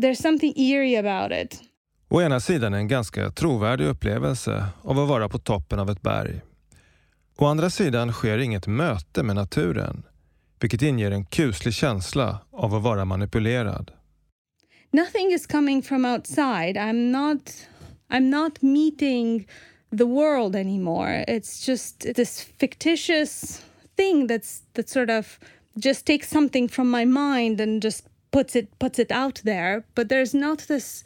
there's 0.00 0.18
something 0.18 0.52
eerie 0.56 0.96
about 0.96 1.32
it. 1.32 1.60
Å 2.08 2.22
ena 2.22 2.40
sidan 2.40 2.74
en 2.74 2.88
ganska 2.88 3.30
trovärdig 3.30 3.86
upplevelse 3.86 4.66
av 4.82 4.98
att 4.98 5.08
vara 5.08 5.28
på 5.28 5.38
toppen 5.38 5.78
av 5.78 5.90
ett 5.90 6.02
berg. 6.02 6.40
Å 7.38 7.46
andra 7.46 7.70
sidan 7.70 8.12
sker 8.12 8.38
inget 8.38 8.66
möte 8.66 9.22
med 9.22 9.36
naturen, 9.36 10.02
vilket 10.60 10.82
inger 10.82 11.10
en 11.10 11.24
kuslig 11.24 11.74
känsla 11.74 12.38
av 12.52 12.74
att 12.74 12.82
vara 12.82 13.04
manipulerad. 13.04 13.90
nothing 14.94 15.32
is 15.32 15.46
coming 15.46 15.82
from 15.82 16.04
outside 16.04 16.76
i'm 16.76 17.10
not 17.10 17.66
i'm 18.10 18.28
not 18.30 18.62
meeting 18.62 19.46
the 19.90 20.04
world 20.04 20.54
anymore 20.56 21.24
it's 21.28 21.68
just 21.68 22.14
this 22.14 22.42
fictitious 22.58 23.62
thing 23.96 24.26
that's 24.26 24.60
that 24.74 24.88
sort 24.88 25.10
of 25.10 25.38
just 25.78 26.04
takes 26.06 26.28
something 26.28 26.68
from 26.68 26.90
my 26.90 27.04
mind 27.06 27.60
and 27.60 27.82
just 27.82 28.04
puts 28.32 28.56
it 28.56 28.66
puts 28.78 28.98
it 28.98 29.12
out 29.12 29.40
there 29.44 29.84
but 29.94 30.08
there's 30.08 30.34
not 30.34 30.58
this 30.68 31.04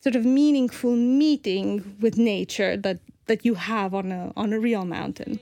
sort 0.00 0.14
of 0.14 0.24
meaningful 0.24 0.94
meeting 0.94 1.96
with 2.00 2.16
nature 2.16 2.76
that 2.76 2.98
that 3.26 3.44
you 3.44 3.54
have 3.54 3.94
on 3.94 4.12
a 4.12 4.32
on 4.36 4.52
a 4.52 4.60
real 4.60 4.84
mountain 4.84 5.38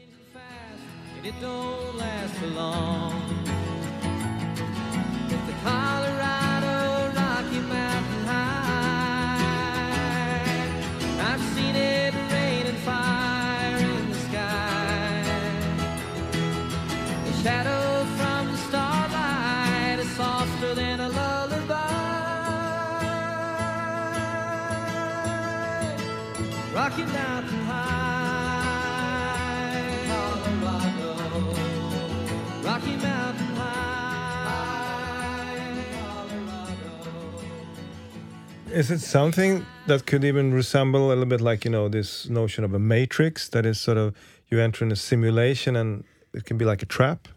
Is 38.81 38.91
it 38.91 39.01
something 39.03 39.67
that 39.89 40.07
could 40.07 40.25
even 40.25 40.55
resemble 40.55 41.05
a 41.05 41.09
little 41.09 41.27
bit 41.27 41.43
like, 41.43 41.67
you 41.67 41.71
know, 41.71 41.87
this 41.91 42.31
notion 42.31 42.65
of 42.65 42.73
a 42.73 42.79
matrix 42.79 43.47
that 43.51 43.67
is 43.67 43.79
sort 43.79 43.99
of 43.99 44.15
you 44.49 44.59
enter 44.59 44.87
in 44.87 44.91
a 44.91 44.97
simulation 44.97 45.77
and 45.77 46.03
it 46.33 46.47
can 46.47 46.57
be 46.57 46.65
like 46.65 46.83
a 46.83 46.87
trap? 46.87 47.29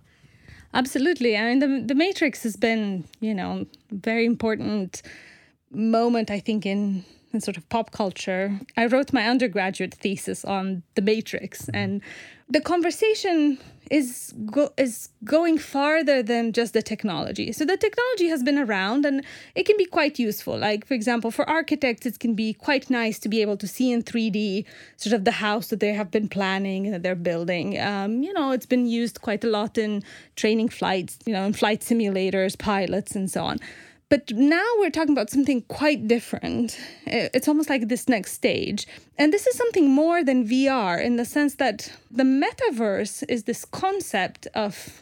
Absolutely. 0.73 1.35
I 1.35 1.43
mean, 1.49 1.59
the, 1.59 1.83
the 1.85 1.95
Matrix 1.95 2.43
has 2.43 2.55
been, 2.55 3.03
you 3.19 3.33
know, 3.33 3.65
very 3.91 4.25
important 4.25 5.01
moment, 5.69 6.31
I 6.31 6.39
think, 6.39 6.65
in, 6.65 7.03
in 7.33 7.41
sort 7.41 7.57
of 7.57 7.67
pop 7.67 7.91
culture. 7.91 8.57
I 8.77 8.85
wrote 8.85 9.11
my 9.11 9.27
undergraduate 9.27 9.95
thesis 9.95 10.45
on 10.45 10.83
the 10.95 11.01
Matrix, 11.01 11.67
and 11.73 12.01
the 12.47 12.61
conversation 12.61 13.57
is 13.91 14.33
go- 14.45 14.73
is 14.77 15.09
going 15.23 15.57
farther 15.57 16.23
than 16.23 16.53
just 16.53 16.73
the 16.73 16.81
technology. 16.81 17.51
So 17.51 17.65
the 17.65 17.77
technology 17.77 18.27
has 18.27 18.43
been 18.43 18.57
around, 18.57 19.05
and 19.05 19.23
it 19.55 19.65
can 19.65 19.77
be 19.77 19.85
quite 19.85 20.19
useful. 20.19 20.57
Like, 20.57 20.85
for 20.85 20.93
example, 20.93 21.31
for 21.31 21.49
architects, 21.49 22.05
it 22.05 22.19
can 22.19 22.33
be 22.33 22.53
quite 22.53 22.89
nice 22.89 23.19
to 23.19 23.29
be 23.29 23.41
able 23.41 23.57
to 23.57 23.67
see 23.67 23.91
in 23.91 24.03
3D 24.03 24.65
sort 24.97 25.13
of 25.13 25.25
the 25.25 25.31
house 25.31 25.67
that 25.67 25.79
they 25.79 25.93
have 25.93 26.11
been 26.11 26.29
planning 26.29 26.85
and 26.85 26.95
that 26.95 27.03
they're 27.03 27.15
building. 27.15 27.79
Um, 27.79 28.23
you 28.23 28.33
know, 28.33 28.51
it's 28.51 28.65
been 28.65 28.85
used 28.85 29.21
quite 29.21 29.43
a 29.43 29.49
lot 29.49 29.77
in 29.77 30.03
training 30.35 30.69
flights, 30.69 31.19
you 31.25 31.33
know, 31.33 31.43
in 31.43 31.53
flight 31.53 31.81
simulators, 31.81 32.57
pilots, 32.57 33.15
and 33.15 33.29
so 33.29 33.43
on. 33.43 33.59
But 34.13 34.31
now 34.31 34.69
we're 34.77 34.91
talking 34.91 35.13
about 35.13 35.31
something 35.31 35.63
quite 35.63 36.07
different. 36.07 36.79
It's 37.07 37.47
almost 37.47 37.67
like 37.67 37.87
this 37.87 38.07
next 38.07 38.33
stage. 38.33 38.85
And 39.17 39.33
this 39.33 39.47
is 39.47 39.57
something 39.57 39.89
more 39.89 40.23
than 40.23 40.47
VR 40.47 41.03
in 41.03 41.15
the 41.15 41.25
sense 41.25 41.55
that 41.55 41.91
the 42.11 42.21
metaverse 42.21 43.23
is 43.27 43.45
this 43.45 43.65
concept 43.65 44.45
of 44.53 45.01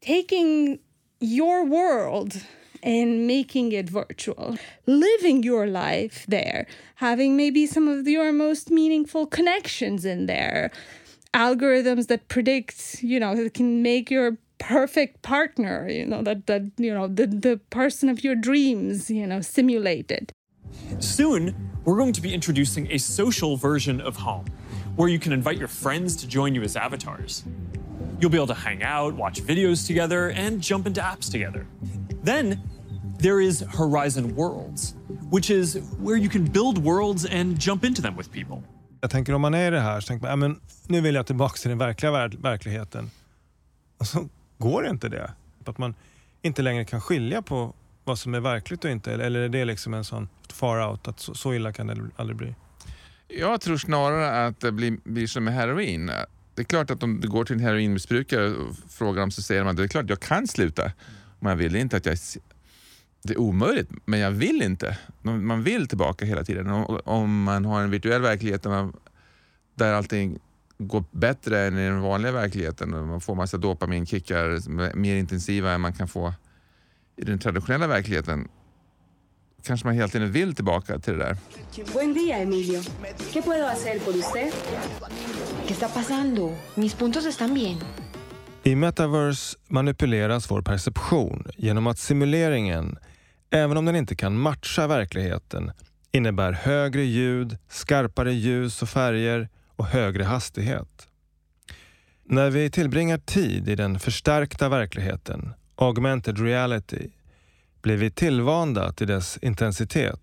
taking 0.00 0.78
your 1.20 1.62
world 1.62 2.40
and 2.82 3.26
making 3.26 3.72
it 3.72 3.90
virtual, 3.90 4.56
living 4.86 5.42
your 5.42 5.66
life 5.66 6.24
there, 6.26 6.66
having 6.94 7.36
maybe 7.36 7.66
some 7.66 7.86
of 7.86 8.08
your 8.08 8.32
most 8.32 8.70
meaningful 8.70 9.26
connections 9.26 10.06
in 10.06 10.24
there, 10.24 10.70
algorithms 11.34 12.06
that 12.06 12.28
predict, 12.28 13.02
you 13.02 13.20
know, 13.20 13.34
that 13.34 13.52
can 13.52 13.82
make 13.82 14.10
your 14.10 14.38
perfect 14.68 15.22
partner, 15.22 15.88
you 15.88 16.06
know, 16.06 16.22
that, 16.22 16.46
that 16.46 16.62
you 16.78 16.92
know, 16.94 17.06
the, 17.06 17.26
the 17.26 17.60
person 17.70 18.08
of 18.08 18.24
your 18.24 18.34
dreams, 18.34 19.10
you 19.10 19.26
know, 19.26 19.40
simulated. 19.40 20.32
Soon, 21.00 21.54
we're 21.84 21.98
going 21.98 22.14
to 22.14 22.22
be 22.22 22.32
introducing 22.32 22.90
a 22.90 22.98
social 22.98 23.56
version 23.56 24.00
of 24.00 24.16
home 24.16 24.46
where 24.96 25.08
you 25.08 25.18
can 25.18 25.32
invite 25.32 25.58
your 25.58 25.68
friends 25.68 26.16
to 26.16 26.26
join 26.26 26.54
you 26.54 26.62
as 26.62 26.76
avatars. 26.76 27.44
You'll 28.20 28.30
be 28.30 28.38
able 28.38 28.54
to 28.54 28.54
hang 28.54 28.82
out, 28.82 29.14
watch 29.14 29.42
videos 29.42 29.86
together, 29.86 30.30
and 30.30 30.60
jump 30.60 30.86
into 30.86 31.00
apps 31.00 31.30
together. 31.30 31.66
Then 32.22 32.62
there 33.18 33.40
is 33.40 33.60
Horizon 33.60 34.34
Worlds, 34.34 34.94
which 35.30 35.50
is 35.50 35.78
where 36.00 36.16
you 36.16 36.28
can 36.28 36.44
build 36.44 36.78
worlds 36.78 37.26
and 37.26 37.58
jump 37.58 37.84
into 37.84 38.02
them 38.02 38.16
with 38.16 38.30
people. 38.32 38.62
Jag 39.00 39.10
tänker 39.10 39.34
om 39.34 39.40
man 39.40 39.54
är 39.54 39.68
i 39.68 39.70
det 39.70 39.80
här 39.80 40.00
så 40.00 40.06
tänker 40.06 40.22
man, 40.22 40.30
ja, 40.30 40.36
men 40.36 40.60
nu 40.88 41.00
vill 41.00 41.14
jag 41.14 41.26
tillbaka 41.26 41.56
till 41.56 41.68
den 41.68 41.78
verkliga 41.78 42.12
värld, 42.12 42.34
verkligheten. 42.34 43.10
Och 43.98 44.06
så 44.06 44.28
går 44.64 44.86
inte 44.86 45.08
det. 45.08 45.32
Att 45.64 45.78
man 45.78 45.94
inte 46.42 46.62
längre 46.62 46.84
kan 46.84 47.00
skilja 47.00 47.42
på 47.42 47.74
vad 48.04 48.18
som 48.18 48.34
är 48.34 48.40
verkligt 48.40 48.84
och 48.84 48.90
inte. 48.90 49.12
Eller 49.12 49.40
är 49.40 49.48
det 49.48 49.64
liksom 49.64 49.94
en 49.94 50.04
sån 50.04 50.28
far 50.52 50.90
out 50.90 51.08
att 51.08 51.20
så, 51.20 51.34
så 51.34 51.54
illa 51.54 51.72
kan 51.72 51.86
det 51.86 51.96
aldrig 52.16 52.36
bli? 52.36 52.54
Jag 53.28 53.60
tror 53.60 53.76
snarare 53.76 54.46
att 54.46 54.60
det 54.60 54.72
blir, 54.72 54.98
blir 55.04 55.26
som 55.26 55.44
med 55.44 55.54
heroin. 55.54 56.06
Det 56.54 56.62
är 56.62 56.64
klart 56.64 56.90
att 56.90 57.02
om 57.02 57.20
du 57.20 57.28
går 57.28 57.44
till 57.44 57.54
en 57.54 57.60
heroinmissbrukare 57.60 58.48
och 58.48 58.76
frågar 58.88 59.20
dem 59.20 59.30
så 59.30 59.42
säger 59.42 59.64
de 59.64 59.70
att 59.70 59.76
det 59.76 59.82
är 59.82 59.88
klart 59.88 60.08
jag 60.08 60.20
kan 60.20 60.46
sluta. 60.46 60.92
Men 61.40 61.50
jag 61.50 61.56
vill 61.56 61.76
inte 61.76 61.96
att 61.96 62.06
jag... 62.06 62.18
Det 63.22 63.34
är 63.34 63.40
omöjligt, 63.40 63.90
men 64.04 64.20
jag 64.20 64.30
vill 64.30 64.62
inte. 64.62 64.98
Man 65.22 65.62
vill 65.62 65.88
tillbaka 65.88 66.24
hela 66.24 66.44
tiden. 66.44 66.70
Om 67.04 67.42
man 67.42 67.64
har 67.64 67.82
en 67.82 67.90
virtuell 67.90 68.22
verklighet 68.22 68.62
där, 68.62 68.70
man, 68.70 68.96
där 69.74 69.92
allting 69.92 70.38
går 70.78 71.04
bättre 71.10 71.66
än 71.66 71.78
i 71.78 71.88
den 71.88 72.00
vanliga 72.00 72.32
verkligheten 72.32 72.94
och 72.94 73.06
man 73.06 73.20
får 73.20 73.34
massa 73.34 73.56
dopaminkickar 73.56 74.56
som 74.56 74.78
är 74.78 74.94
mer 74.94 75.16
intensiva 75.16 75.72
än 75.72 75.80
man 75.80 75.92
kan 75.92 76.08
få 76.08 76.34
i 77.16 77.24
den 77.24 77.38
traditionella 77.38 77.86
verkligheten 77.86 78.48
kanske 79.64 79.86
man 79.86 79.94
hela 79.94 80.08
tiden 80.08 80.32
vill 80.32 80.54
tillbaka 80.54 80.98
till 80.98 81.18
det 81.18 81.24
där. 81.24 81.36
Buen 81.92 82.14
día, 82.14 82.38
Emilio. 82.38 82.80
¿Qué 83.32 83.42
puedo 83.42 83.66
hacer 83.66 83.98
por 84.00 84.14
usted? 84.14 84.52
¿Qué 85.66 85.74
está 85.74 85.88
pasando? 85.88 86.56
Mis 86.74 86.94
puntos 86.94 87.26
están 87.26 87.54
bien. 87.54 87.78
I 88.62 88.74
Metaverse 88.74 89.56
manipuleras 89.68 90.50
vår 90.50 90.62
perception 90.62 91.46
genom 91.56 91.86
att 91.86 91.98
simuleringen, 91.98 92.98
även 93.50 93.76
om 93.76 93.84
den 93.84 93.96
inte 93.96 94.16
kan 94.16 94.38
matcha 94.38 94.86
verkligheten, 94.86 95.72
innebär 96.12 96.52
högre 96.52 97.04
ljud, 97.04 97.58
skarpare 97.68 98.32
ljus 98.32 98.82
och 98.82 98.88
färger 98.88 99.48
och 99.76 99.86
högre 99.86 100.24
hastighet. 100.24 101.08
När 102.24 102.50
vi 102.50 102.70
tillbringar 102.70 103.18
tid 103.18 103.68
i 103.68 103.74
den 103.74 103.98
förstärkta 103.98 104.68
verkligheten, 104.68 105.54
augmented 105.76 106.38
reality, 106.38 107.08
blir 107.82 107.96
vi 107.96 108.10
tillvanda 108.10 108.92
till 108.92 109.06
dess 109.06 109.38
intensitet. 109.42 110.20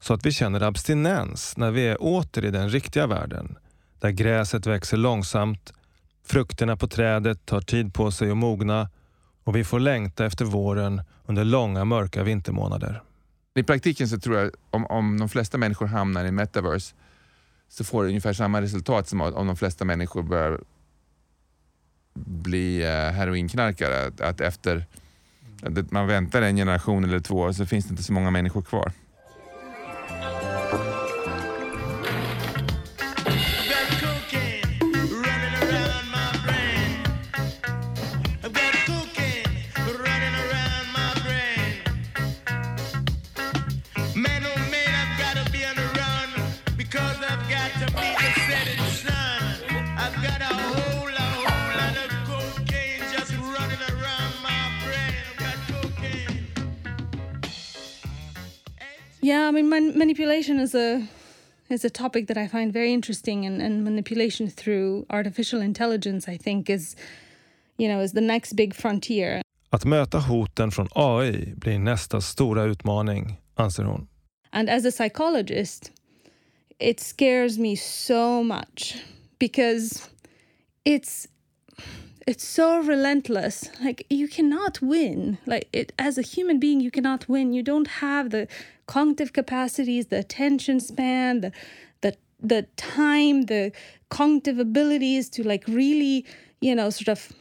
Så 0.00 0.14
att 0.14 0.26
vi 0.26 0.32
känner 0.32 0.62
abstinens 0.62 1.56
när 1.56 1.70
vi 1.70 1.88
är 1.88 2.02
åter 2.02 2.44
i 2.44 2.50
den 2.50 2.70
riktiga 2.70 3.06
världen 3.06 3.56
där 4.00 4.10
gräset 4.10 4.66
växer 4.66 4.96
långsamt, 4.96 5.72
frukterna 6.26 6.76
på 6.76 6.88
trädet 6.88 7.46
tar 7.46 7.60
tid 7.60 7.94
på 7.94 8.10
sig 8.10 8.30
att 8.30 8.36
mogna 8.36 8.88
och 9.44 9.56
vi 9.56 9.64
får 9.64 9.80
längta 9.80 10.26
efter 10.26 10.44
våren 10.44 11.02
under 11.26 11.44
långa 11.44 11.84
mörka 11.84 12.22
vintermånader. 12.22 13.02
I 13.54 13.62
praktiken 13.62 14.08
så 14.08 14.18
tror 14.18 14.38
jag 14.38 14.50
om, 14.70 14.86
om 14.86 15.18
de 15.18 15.28
flesta 15.28 15.58
människor 15.58 15.86
hamnar 15.86 16.24
i 16.24 16.32
metaverse 16.32 16.94
så 17.68 17.84
får 17.84 18.02
det 18.02 18.08
ungefär 18.08 18.32
samma 18.32 18.62
resultat 18.62 19.08
som 19.08 19.20
om 19.20 19.46
de 19.46 19.56
flesta 19.56 19.84
människor 19.84 20.22
börjar 20.22 20.60
bli 22.14 22.82
eh, 22.82 22.88
heroinknarkare. 22.88 24.06
Att, 24.06 24.20
att 24.20 24.40
efter 24.40 24.86
att 25.62 25.90
man 25.90 26.06
väntar 26.06 26.42
en 26.42 26.56
generation 26.56 27.04
eller 27.04 27.20
två 27.20 27.52
så 27.52 27.66
finns 27.66 27.84
det 27.84 27.90
inte 27.90 28.02
så 28.02 28.12
många 28.12 28.30
människor 28.30 28.62
kvar. 28.62 28.92
Yeah, 59.24 59.48
I 59.48 59.52
mean, 59.52 59.68
man- 59.70 59.98
manipulation 59.98 60.60
is 60.60 60.74
a 60.74 61.06
is 61.70 61.84
a 61.84 61.90
topic 61.90 62.26
that 62.26 62.36
I 62.36 62.46
find 62.46 62.72
very 62.72 62.92
interesting, 62.92 63.46
and, 63.46 63.62
and 63.62 63.82
manipulation 63.82 64.50
through 64.50 65.06
artificial 65.08 65.62
intelligence, 65.62 66.28
I 66.28 66.36
think, 66.36 66.68
is 66.70 66.96
you 67.78 67.88
know 67.88 68.02
is 68.02 68.12
the 68.12 68.20
next 68.20 68.52
big 68.56 68.74
frontier. 68.74 69.40
Att 69.70 69.84
möta 69.84 70.18
hoten 70.18 70.70
från 70.70 70.88
AI 70.94 71.54
blir 71.56 71.78
nästa 71.78 72.20
stora 72.20 72.64
utmaning, 72.64 73.40
anser 73.54 73.84
hon. 73.84 74.08
And 74.50 74.70
as 74.70 74.84
a 74.84 74.92
psychologist, 74.92 75.92
it 76.78 77.00
scares 77.00 77.58
me 77.58 77.76
so 77.76 78.42
much 78.42 78.96
because 79.38 80.10
it's 80.84 81.28
it's 82.26 82.44
so 82.44 82.78
relentless. 82.78 83.70
Like 83.82 84.06
you 84.08 84.28
cannot 84.28 84.80
win. 84.80 85.38
Like 85.46 85.68
it 85.72 85.92
as 85.98 86.18
a 86.18 86.22
human 86.22 86.58
being, 86.58 86.80
you 86.80 86.90
cannot 86.90 87.28
win. 87.28 87.52
You 87.52 87.62
don't 87.62 87.88
have 87.88 88.30
the 88.30 88.48
cognitive 88.86 89.32
capacities, 89.32 90.06
the 90.06 90.18
attention 90.18 90.80
span, 90.80 91.40
the 91.40 91.52
the 92.00 92.16
the 92.40 92.62
time, 92.76 93.42
the 93.42 93.72
cognitive 94.08 94.58
abilities 94.58 95.28
to 95.30 95.46
like 95.46 95.64
really, 95.68 96.24
you 96.60 96.74
know, 96.74 96.90
sort 96.90 97.08
of 97.08 97.32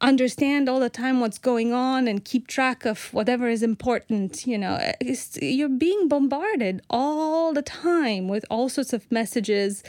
understand 0.00 0.68
all 0.68 0.80
the 0.80 0.90
time 0.90 1.20
what's 1.20 1.38
going 1.38 1.72
on 1.72 2.06
and 2.06 2.24
keep 2.24 2.46
track 2.46 2.84
of 2.84 3.12
whatever 3.12 3.48
is 3.48 3.64
important 3.64 4.46
you 4.46 4.56
know 4.56 4.78
it's, 5.00 5.36
you're 5.42 5.68
being 5.68 6.06
bombarded 6.06 6.80
all 6.88 7.52
the 7.52 7.62
time 7.62 8.28
with 8.28 8.44
all 8.48 8.68
sorts 8.68 8.92
of 8.92 9.10
messages 9.10 9.82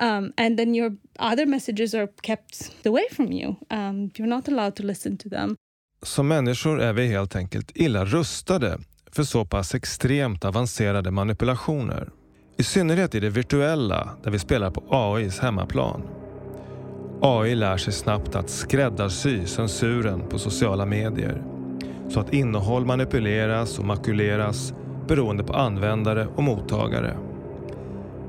um, 0.00 0.32
and 0.36 0.58
then 0.58 0.74
your 0.74 0.96
other 1.18 1.46
messages 1.46 1.94
are 1.94 2.08
kept 2.22 2.86
away 2.86 3.04
from 3.10 3.32
you 3.32 3.56
um, 3.70 4.10
you're 4.14 4.26
not 4.26 4.48
allowed 4.48 4.76
to 4.76 4.82
listen 4.82 5.16
to 5.16 5.28
them 5.28 5.56
Som 6.02 6.28
människor 6.28 6.80
är 6.80 6.92
vi 6.92 7.06
helt 7.06 7.36
enkelt 7.36 7.70
illa 7.74 8.04
rustade 8.04 8.78
för 9.12 9.22
så 9.22 9.44
pass 9.44 9.74
extremt 9.74 10.44
avancerade 10.44 11.10
manipulationer. 11.10 12.10
I 12.58 12.62
synnerhet 12.62 13.14
i 13.14 13.20
det 13.20 13.30
virtuella 13.30 14.10
där 14.22 14.30
vi 14.30 14.38
spelar 14.38 14.70
på 14.70 14.82
AIs 14.90 15.38
hemmaplan. 15.38 16.02
AI 17.20 17.54
lär 17.54 17.76
sig 17.76 17.92
snabbt 17.92 18.34
att 18.34 18.50
skräddarsy 18.50 19.46
censuren 19.46 20.28
på 20.28 20.38
sociala 20.38 20.86
medier 20.86 21.42
så 22.08 22.20
att 22.20 22.32
innehåll 22.32 22.84
manipuleras 22.84 23.78
och 23.78 23.84
makuleras 23.84 24.74
beroende 25.08 25.44
på 25.44 25.52
användare 25.52 26.26
och 26.26 26.42
mottagare. 26.42 27.16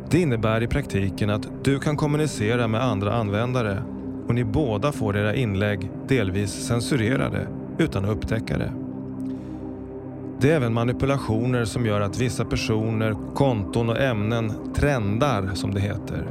Det 0.10 0.20
innebär 0.20 0.64
i 0.64 0.68
praktiken 0.68 1.30
att 1.30 1.48
du 1.64 1.80
kan 1.80 1.98
kommunicera 1.98 2.68
med 2.68 2.84
andra 2.84 3.14
användare 3.14 3.84
och 4.28 4.36
ni 4.36 4.44
båda 4.44 4.92
får 4.92 5.18
era 5.18 5.36
inlägg 5.36 5.92
delvis 6.08 6.52
censurerade 6.52 7.48
utan 7.78 8.06
att 8.06 8.12
upptäcka 8.12 8.58
det. 8.58 8.72
Det 10.40 10.52
är 10.52 10.56
även 10.56 10.74
manipulationer 10.74 11.66
som 11.66 11.86
gör 11.86 12.02
att 12.02 12.20
vissa 12.20 12.46
personer, 12.46 13.16
konton 13.34 13.90
och 13.90 14.02
ämnen 14.02 14.74
trendar 14.76 15.50
som 15.54 15.74
det 15.74 15.82
heter. 15.82 16.28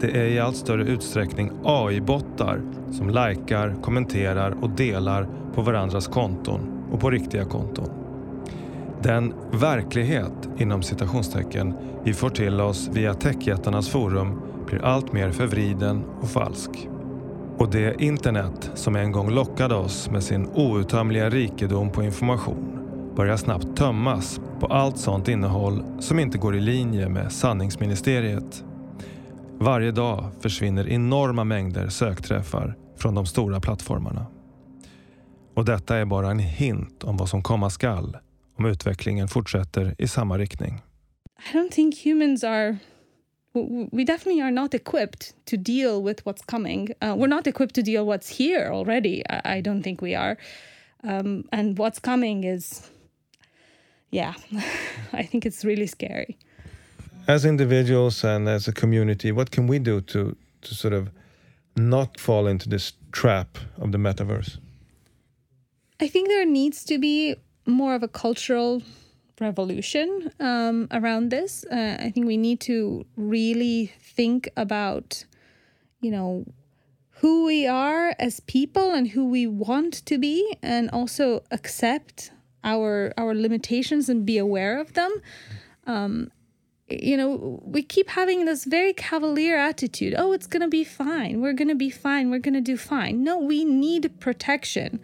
Det 0.00 0.10
är 0.20 0.24
i 0.24 0.38
allt 0.38 0.56
större 0.56 0.84
utsträckning 0.84 1.50
AI-bottar 1.64 2.60
som 2.92 3.08
likar, 3.08 3.74
kommenterar 3.82 4.56
och 4.62 4.70
delar 4.70 5.28
på 5.54 5.62
varandras 5.62 6.06
konton 6.06 6.60
och 6.92 7.00
på 7.00 7.10
riktiga 7.10 7.44
konton. 7.44 8.05
Den 9.06 9.34
verklighet 9.52 10.48
inom 10.58 10.82
citationstecken 10.82 11.74
vi 12.04 12.14
får 12.14 12.30
till 12.30 12.60
oss 12.60 12.88
via 12.92 13.14
techjättarnas 13.14 13.88
forum 13.88 14.40
blir 14.66 14.84
allt 14.84 15.12
mer 15.12 15.30
förvriden 15.30 16.04
och 16.20 16.28
falsk. 16.28 16.70
Och 17.58 17.70
det 17.70 18.02
internet 18.02 18.70
som 18.74 18.96
en 18.96 19.12
gång 19.12 19.30
lockade 19.30 19.74
oss 19.74 20.10
med 20.10 20.22
sin 20.22 20.48
outtömliga 20.54 21.30
rikedom 21.30 21.90
på 21.90 22.02
information 22.02 22.78
börjar 23.16 23.36
snabbt 23.36 23.76
tömmas 23.76 24.40
på 24.60 24.66
allt 24.66 24.98
sånt 24.98 25.28
innehåll 25.28 25.82
som 26.00 26.18
inte 26.18 26.38
går 26.38 26.56
i 26.56 26.60
linje 26.60 27.08
med 27.08 27.32
sanningsministeriet. 27.32 28.64
Varje 29.58 29.90
dag 29.90 30.24
försvinner 30.40 30.88
enorma 30.88 31.44
mängder 31.44 31.88
sökträffar 31.88 32.76
från 32.96 33.14
de 33.14 33.26
stora 33.26 33.60
plattformarna. 33.60 34.26
Och 35.56 35.64
detta 35.64 35.96
är 35.96 36.04
bara 36.04 36.30
en 36.30 36.38
hint 36.38 37.04
om 37.04 37.16
vad 37.16 37.28
som 37.28 37.42
komma 37.42 37.70
skall 37.70 38.16
om 38.56 38.66
utvecklingen 38.66 39.28
fortsätter 39.28 39.94
i 39.98 40.08
samma 40.08 40.38
riktning. 40.38 40.82
I 41.38 41.52
don't 41.52 41.74
think 41.74 41.94
humans 42.06 42.44
are 42.44 42.76
we 43.92 44.04
definitely 44.04 44.42
are 44.42 44.50
not 44.50 44.74
equipped 44.74 45.34
to 45.46 45.56
deal 45.56 46.02
with 46.02 46.20
what's 46.26 46.42
coming. 46.42 46.88
Uh, 47.00 47.14
we're 47.16 47.26
not 47.26 47.46
equipped 47.46 47.74
to 47.74 47.82
deal 47.82 48.04
what's 48.04 48.28
here 48.38 48.70
already. 48.72 49.22
I, 49.30 49.58
I 49.58 49.60
don't 49.62 49.82
think 49.82 50.02
we 50.02 50.14
are. 50.14 50.36
Um, 51.02 51.44
and 51.52 51.78
what's 51.78 51.98
coming 51.98 52.44
is, 52.44 52.90
yeah, 54.10 54.34
I 55.12 55.22
think 55.22 55.46
it's 55.46 55.64
really 55.64 55.86
scary. 55.86 56.36
As 57.28 57.44
individuals 57.44 58.24
and 58.24 58.48
as 58.48 58.68
a 58.68 58.72
community, 58.72 59.32
what 59.32 59.50
can 59.50 59.66
we 59.66 59.78
do 59.78 60.00
to 60.00 60.36
to 60.62 60.74
sort 60.74 60.94
of 60.94 61.10
not 61.76 62.20
fall 62.20 62.46
into 62.46 62.68
this 62.68 62.92
trap 63.12 63.58
of 63.78 63.92
the 63.92 63.98
metaverse? 63.98 64.58
I 66.00 66.08
think 66.08 66.28
there 66.28 66.44
needs 66.46 66.84
to 66.84 66.98
be 66.98 67.36
more 67.66 67.94
of 67.94 68.02
a 68.02 68.08
cultural 68.08 68.82
revolution 69.40 70.30
um, 70.40 70.88
around 70.90 71.30
this. 71.30 71.64
Uh, 71.70 71.96
I 72.00 72.10
think 72.10 72.26
we 72.26 72.36
need 72.36 72.60
to 72.60 73.04
really 73.16 73.92
think 74.00 74.48
about, 74.56 75.24
you 76.00 76.10
know, 76.10 76.44
who 77.20 77.46
we 77.46 77.66
are 77.66 78.14
as 78.18 78.40
people 78.40 78.92
and 78.92 79.08
who 79.08 79.26
we 79.26 79.46
want 79.46 80.04
to 80.06 80.18
be, 80.18 80.56
and 80.62 80.90
also 80.90 81.42
accept 81.50 82.30
our 82.62 83.12
our 83.16 83.34
limitations 83.34 84.08
and 84.08 84.26
be 84.26 84.38
aware 84.38 84.78
of 84.80 84.92
them. 84.92 85.22
Um, 85.86 86.30
you 86.88 87.16
know, 87.16 87.60
we 87.64 87.82
keep 87.82 88.10
having 88.10 88.44
this 88.44 88.64
very 88.64 88.92
cavalier 88.92 89.56
attitude. 89.56 90.14
Oh, 90.16 90.32
it's 90.32 90.46
to 90.62 90.68
be 90.68 90.84
fine. 90.84 91.40
We're 91.40 91.54
to 91.68 91.74
be 91.74 91.90
fine. 91.90 92.30
We're 92.30 92.40
to 92.54 92.60
do 92.60 92.76
fine. 92.76 93.24
No, 93.24 93.38
we 93.38 93.64
need 93.64 94.20
protection. 94.20 95.00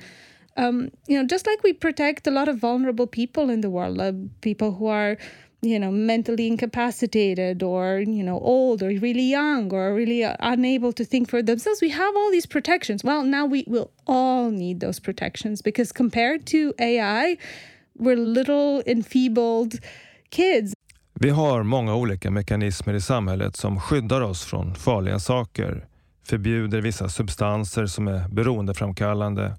Um, 0.56 0.90
you 1.06 1.18
know, 1.18 1.26
just 1.26 1.46
like 1.46 1.62
we 1.62 1.72
protect 1.72 2.26
a 2.26 2.30
lot 2.30 2.48
of 2.48 2.58
vulnerable 2.58 3.06
people 3.06 3.50
in 3.50 3.60
the 3.60 3.70
world, 3.70 4.00
uh, 4.00 4.12
people 4.40 4.72
who 4.72 4.86
are, 4.86 5.16
you 5.62 5.78
know, 5.78 5.90
mentally 5.90 6.46
incapacitated 6.46 7.62
or, 7.62 8.00
you 8.00 8.22
know, 8.22 8.38
old 8.38 8.82
or 8.82 8.88
really 8.88 9.30
young 9.30 9.72
or 9.72 9.94
really 9.94 10.24
uh, 10.24 10.36
unable 10.40 10.92
to 10.92 11.04
think 11.04 11.30
for 11.30 11.42
themselves. 11.42 11.80
We 11.80 11.90
have 11.90 12.16
all 12.16 12.30
these 12.30 12.46
protections. 12.46 13.04
Well, 13.04 13.24
now 13.24 13.46
we 13.46 13.64
will 13.66 13.90
all 14.06 14.50
need 14.50 14.80
those 14.80 15.00
protections 15.00 15.62
because 15.62 15.92
compared 15.92 16.46
to 16.46 16.74
AI, 16.78 17.38
we're 17.98 18.16
little 18.16 18.82
enfeebled 18.86 19.78
kids. 20.30 20.74
Vi 21.14 21.30
har 21.30 21.62
många 21.62 21.94
olika 21.94 22.30
mekanismer 22.30 22.94
i 22.94 23.00
samhället 23.00 23.56
som 23.56 23.80
skyddar 23.80 24.20
oss 24.20 24.44
från 24.44 24.74
farliga 24.74 25.18
saker, 25.18 25.86
förbjuder 26.26 26.80
vissa 26.80 27.08
substanser 27.08 27.86
som 27.86 28.08
är 28.08 28.28
beroendeframkallande, 28.28 29.54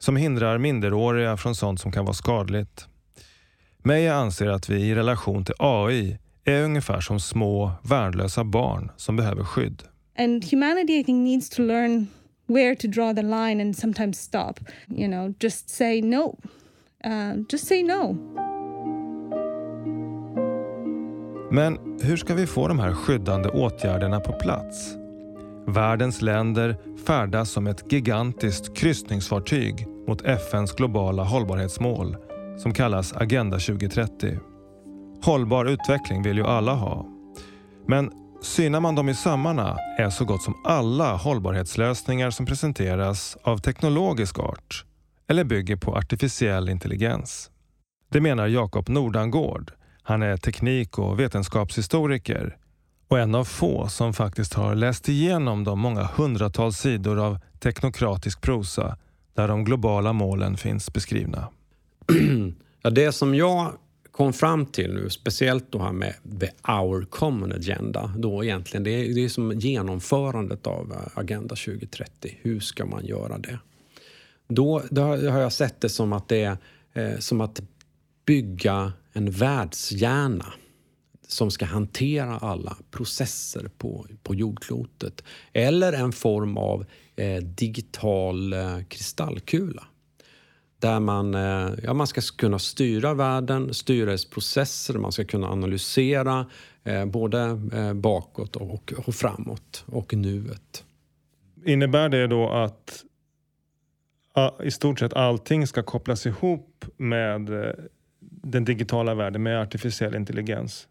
som 0.00 0.16
hindrar 0.16 0.58
minderåriga 0.58 1.36
från 1.36 1.54
sånt 1.54 1.80
som 1.80 1.92
kan 1.92 2.04
vara 2.04 2.14
skadligt. 2.14 2.86
Meja 3.82 4.14
anser 4.14 4.46
att 4.46 4.68
vi 4.68 4.76
i 4.76 4.94
relation 4.94 5.44
till 5.44 5.54
AI 5.58 6.18
är 6.44 6.62
ungefär 6.62 7.00
som 7.00 7.20
små 7.20 7.72
värnlösa 7.82 8.44
barn 8.44 8.90
som 8.96 9.16
behöver 9.16 9.44
skydd. 9.44 9.82
And 10.18 10.44
humanity, 10.44 10.92
I 10.92 11.04
think, 11.04 11.24
needs 11.24 11.50
to 11.50 11.62
learn 11.62 12.06
where 12.46 12.76
to 12.76 12.88
draw 12.88 13.14
the 13.14 13.22
line 13.22 13.60
and 13.60 13.76
sometimes 13.76 14.20
stop. 14.20 14.60
You 14.88 15.08
know, 15.08 15.34
just 15.40 15.70
say 15.70 16.02
no. 16.02 16.38
Uh, 17.06 17.44
just 17.48 17.66
say 17.66 17.82
no. 17.82 18.16
Men 21.52 21.78
hur 22.02 22.16
ska 22.16 22.34
vi 22.34 22.46
få 22.46 22.68
de 22.68 22.78
här 22.78 22.92
skyddande 22.92 23.48
åtgärderna 23.48 24.20
på 24.20 24.32
plats? 24.32 24.94
Världens 25.66 26.22
länder 26.22 26.76
färdas 27.06 27.50
som 27.50 27.66
ett 27.66 27.92
gigantiskt 27.92 28.76
kryssningsfartyg 28.76 29.86
mot 30.10 30.22
FNs 30.22 30.72
globala 30.72 31.24
hållbarhetsmål 31.24 32.16
som 32.58 32.74
kallas 32.74 33.12
Agenda 33.12 33.58
2030. 33.58 34.38
Hållbar 35.22 35.66
utveckling 35.66 36.22
vill 36.22 36.36
ju 36.36 36.46
alla 36.46 36.74
ha. 36.74 37.06
Men 37.86 38.10
synar 38.42 38.80
man 38.80 38.94
dem 38.94 39.08
i 39.08 39.14
sömmarna 39.14 39.76
är 39.98 40.10
så 40.10 40.24
gott 40.24 40.42
som 40.42 40.54
alla 40.64 41.16
hållbarhetslösningar 41.16 42.30
som 42.30 42.46
presenteras 42.46 43.36
av 43.42 43.58
teknologisk 43.58 44.38
art 44.38 44.84
eller 45.28 45.44
bygger 45.44 45.76
på 45.76 45.96
artificiell 45.96 46.68
intelligens. 46.68 47.50
Det 48.08 48.20
menar 48.20 48.46
Jakob 48.46 48.88
Nordangård. 48.88 49.72
Han 50.02 50.22
är 50.22 50.36
teknik 50.36 50.98
och 50.98 51.20
vetenskapshistoriker 51.20 52.56
och 53.08 53.18
en 53.18 53.34
av 53.34 53.44
få 53.44 53.88
som 53.88 54.12
faktiskt 54.12 54.54
har 54.54 54.74
läst 54.74 55.08
igenom 55.08 55.64
de 55.64 55.80
många 55.80 56.02
hundratals 56.02 56.78
sidor 56.78 57.18
av 57.18 57.38
teknokratisk 57.60 58.40
prosa 58.40 58.96
där 59.40 59.48
de 59.48 59.64
globala 59.64 60.12
målen 60.12 60.56
finns 60.56 60.92
beskrivna. 60.92 61.48
Ja, 62.82 62.90
det 62.90 63.12
som 63.12 63.34
jag 63.34 63.72
kom 64.10 64.32
fram 64.32 64.66
till 64.66 64.94
nu, 64.94 65.10
speciellt 65.10 65.72
då 65.72 65.78
här 65.78 65.92
med 65.92 66.14
the 66.40 66.72
our 66.72 67.04
common 67.04 67.52
agenda, 67.52 68.14
då 68.16 68.44
egentligen, 68.44 68.84
det 68.84 68.90
är, 68.90 69.14
det 69.14 69.24
är 69.24 69.28
som 69.28 69.52
genomförandet 69.52 70.66
av 70.66 70.92
eh, 70.92 71.18
Agenda 71.18 71.56
2030. 71.56 72.38
Hur 72.42 72.60
ska 72.60 72.86
man 72.86 73.06
göra 73.06 73.38
det? 73.38 73.58
Då, 74.48 74.82
då 74.90 75.02
har 75.02 75.30
har 75.30 75.40
jag 75.40 75.52
sett 75.52 75.80
det 75.80 75.88
som 75.88 76.12
att 76.12 76.28
det 76.28 76.42
är 76.42 76.56
eh, 76.92 77.18
som 77.18 77.40
att 77.40 77.62
bygga 78.26 78.92
en 79.12 79.30
världshjärna 79.30 80.52
som 81.28 81.50
ska 81.50 81.64
hantera 81.64 82.38
alla 82.38 82.76
processer 82.90 83.70
på, 83.78 84.06
på 84.22 84.34
jordklotet. 84.34 85.24
Eller 85.52 85.92
en 85.92 86.12
form 86.12 86.56
av 86.56 86.84
eh, 87.20 87.42
digital 87.42 88.52
eh, 88.52 88.78
kristallkula. 88.88 89.84
Där 90.78 91.00
man, 91.00 91.34
eh, 91.34 91.70
ja, 91.82 91.94
man 91.94 92.06
ska 92.06 92.20
kunna 92.20 92.58
styra 92.58 93.14
världen, 93.14 93.74
styra 93.74 94.10
dess 94.10 94.30
processer, 94.30 94.94
man 94.94 95.12
ska 95.12 95.24
kunna 95.24 95.48
analysera 95.48 96.46
både 97.06 97.60
bakåt 97.94 98.56
och, 98.56 98.92
och 99.06 99.14
framåt 99.14 99.84
och 99.86 100.14
nuet. 100.14 100.84
Innebär 101.64 102.08
det 102.08 102.26
då 102.26 102.50
att 102.50 103.04
i 104.62 104.70
stort 104.70 104.98
sett 104.98 105.12
allting 105.12 105.66
ska 105.66 105.82
kopplas 105.82 106.26
ihop 106.26 106.84
med 106.96 107.50
den 108.20 108.64
digitala 108.64 109.14
världen, 109.14 109.42
med 109.42 109.60
artificiell 109.60 110.14
intelligens? 110.14 110.88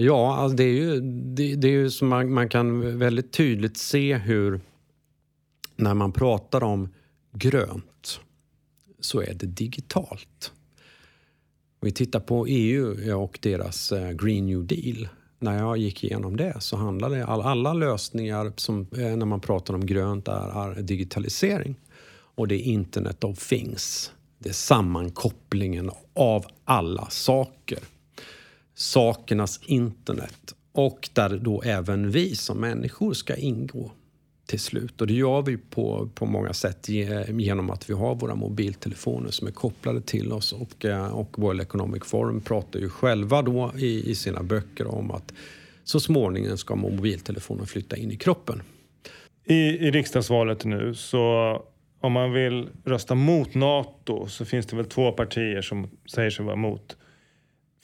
Ja, 0.00 0.36
alltså 0.36 0.56
det 0.56 0.64
är 0.64 0.74
ju, 0.74 1.00
det, 1.00 1.54
det 1.54 1.68
är 1.68 1.72
ju 1.72 1.90
som 1.90 2.08
man, 2.08 2.32
man 2.32 2.48
kan 2.48 2.98
väldigt 2.98 3.32
tydligt 3.32 3.76
se 3.76 4.14
hur 4.16 4.60
när 5.80 5.94
man 5.94 6.12
pratar 6.12 6.64
om 6.64 6.88
grönt 7.32 8.20
så 9.00 9.20
är 9.20 9.34
det 9.34 9.46
digitalt. 9.46 10.52
Om 11.80 11.86
vi 11.86 11.92
tittar 11.92 12.20
på 12.20 12.46
EU 12.46 13.16
och 13.16 13.38
deras 13.42 13.92
eh, 13.92 14.10
Green 14.10 14.46
New 14.46 14.66
Deal. 14.66 15.08
När 15.38 15.58
jag 15.58 15.76
gick 15.76 16.04
igenom 16.04 16.36
det 16.36 16.56
så 16.60 16.76
handlade 16.76 17.26
all, 17.26 17.40
alla 17.40 17.72
lösningar 17.72 18.52
som 18.56 18.80
eh, 18.80 19.16
när 19.16 19.26
man 19.26 19.40
pratar 19.40 19.74
om 19.74 19.86
grönt 19.86 20.28
är, 20.28 20.78
är 20.78 20.82
digitalisering. 20.82 21.74
Och 22.34 22.48
det 22.48 22.54
är 22.54 22.62
Internet 22.62 23.24
of 23.24 23.48
Things. 23.48 24.12
Det 24.38 24.48
är 24.48 24.52
sammankopplingen 24.52 25.90
av 26.14 26.46
alla 26.64 27.10
saker 27.10 27.78
sakernas 28.80 29.60
internet 29.62 30.54
och 30.72 31.08
där 31.12 31.38
då 31.38 31.62
även 31.62 32.10
vi 32.10 32.36
som 32.36 32.58
människor 32.58 33.14
ska 33.14 33.36
ingå 33.36 33.92
till 34.50 34.60
slut. 34.60 35.00
Och 35.00 35.06
det 35.06 35.14
gör 35.14 35.42
vi 35.42 35.56
på, 35.56 36.08
på 36.14 36.26
många 36.26 36.52
sätt 36.52 36.88
genom 36.88 37.70
att 37.70 37.90
vi 37.90 37.94
har 37.94 38.14
våra 38.14 38.34
mobiltelefoner 38.34 39.30
som 39.30 39.48
är 39.48 39.52
kopplade 39.52 40.00
till 40.00 40.32
oss 40.32 40.52
och, 40.52 40.84
eh, 40.84 41.08
och 41.08 41.38
World 41.38 41.60
Economic 41.60 42.04
Forum 42.04 42.40
pratar 42.40 42.80
ju 42.80 42.88
själva 42.88 43.42
då 43.42 43.72
i, 43.76 44.10
i 44.10 44.14
sina 44.14 44.42
böcker 44.42 44.94
om 44.94 45.10
att 45.10 45.32
så 45.84 46.00
småningom 46.00 46.58
ska 46.58 46.76
mobiltelefonen 46.76 47.66
flytta 47.66 47.96
in 47.96 48.10
i 48.10 48.16
kroppen. 48.16 48.62
I, 49.44 49.54
I 49.54 49.90
riksdagsvalet 49.90 50.64
nu 50.64 50.94
så 50.94 51.22
om 52.00 52.12
man 52.12 52.32
vill 52.32 52.68
rösta 52.84 53.14
mot 53.14 53.54
NATO 53.54 54.26
så 54.26 54.44
finns 54.44 54.66
det 54.66 54.76
väl 54.76 54.86
två 54.86 55.12
partier 55.12 55.62
som 55.62 55.90
säger 56.12 56.30
sig 56.30 56.44
vara 56.44 56.54
emot. 56.54 56.96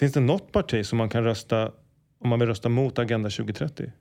Finns 0.00 0.12
det 0.12 0.20
något 0.20 0.52
parti 0.52 0.86
som 0.86 0.98
man 0.98 1.08
kan 1.08 1.24
rösta 1.24 1.72
om 2.18 2.28
man 2.28 2.38
vill 2.38 2.48
rösta 2.48 2.68
mot 2.68 2.98
Agenda 2.98 3.30
2030? 3.30 3.92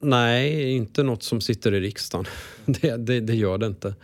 Nej, 0.00 0.72
inte 0.72 1.02
något 1.02 1.22
som 1.22 1.40
sitter 1.40 1.74
i 1.74 1.80
riksdagen. 1.80 2.26
Det, 2.66 2.96
det, 2.96 3.20
det 3.20 3.34
gör 3.34 3.58
det 3.58 3.66
inte. 3.66 3.94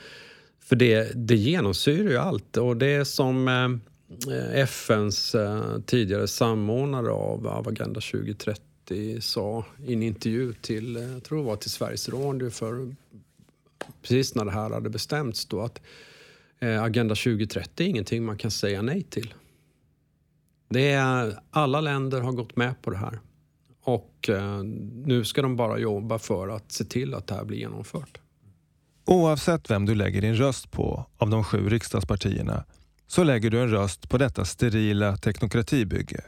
För 0.60 0.76
det, 0.76 1.12
det 1.14 1.36
genomsyrar 1.36 2.10
ju 2.10 2.16
allt. 2.16 2.56
Och 2.56 2.76
det 2.76 2.86
är 2.86 3.04
som 3.04 3.48
eh, 3.48 4.60
FNs 4.60 5.34
eh, 5.34 5.78
tidigare 5.86 6.28
samordnare 6.28 7.10
av, 7.10 7.46
av 7.46 7.68
Agenda 7.68 8.00
2030 8.00 9.20
sa 9.20 9.64
i 9.86 9.92
en 9.92 10.02
intervju 10.02 10.52
till, 10.52 10.96
eh, 10.96 11.02
jag 11.02 11.24
tror 11.24 11.38
det 11.38 11.44
var 11.44 11.56
till 11.56 11.70
Sveriges 11.70 12.08
Radio 12.08 12.50
för 12.50 12.94
precis 14.02 14.34
när 14.34 14.44
det 14.44 14.50
här 14.50 14.70
hade 14.70 14.90
bestämts 14.90 15.46
då 15.46 15.60
att 15.60 15.80
eh, 16.60 16.82
Agenda 16.82 17.14
2030 17.14 17.84
är 17.84 17.88
ingenting 17.88 18.24
man 18.24 18.38
kan 18.38 18.50
säga 18.50 18.82
nej 18.82 19.02
till. 19.02 19.34
Det 20.68 20.90
är, 20.90 21.38
alla 21.50 21.80
länder 21.80 22.20
har 22.20 22.32
gått 22.32 22.56
med 22.56 22.82
på 22.82 22.90
det 22.90 22.96
här. 22.96 23.18
Och 23.84 24.28
eh, 24.28 24.62
nu 25.04 25.24
ska 25.24 25.42
de 25.42 25.56
bara 25.56 25.78
jobba 25.78 26.18
för 26.18 26.48
att 26.48 26.72
se 26.72 26.84
till 26.84 27.14
att 27.14 27.26
det 27.26 27.34
här 27.34 27.44
blir 27.44 27.58
genomfört. 27.58 28.18
Oavsett 29.04 29.70
vem 29.70 29.86
du 29.86 29.94
lägger 29.94 30.20
din 30.20 30.34
röst 30.34 30.70
på 30.70 31.06
av 31.18 31.30
de 31.30 31.44
sju 31.44 31.68
riksdagspartierna 31.68 32.64
så 33.06 33.24
lägger 33.24 33.50
du 33.50 33.60
en 33.60 33.70
röst 33.70 34.08
på 34.08 34.18
detta 34.18 34.44
sterila 34.44 35.16
teknokratibygge. 35.16 36.20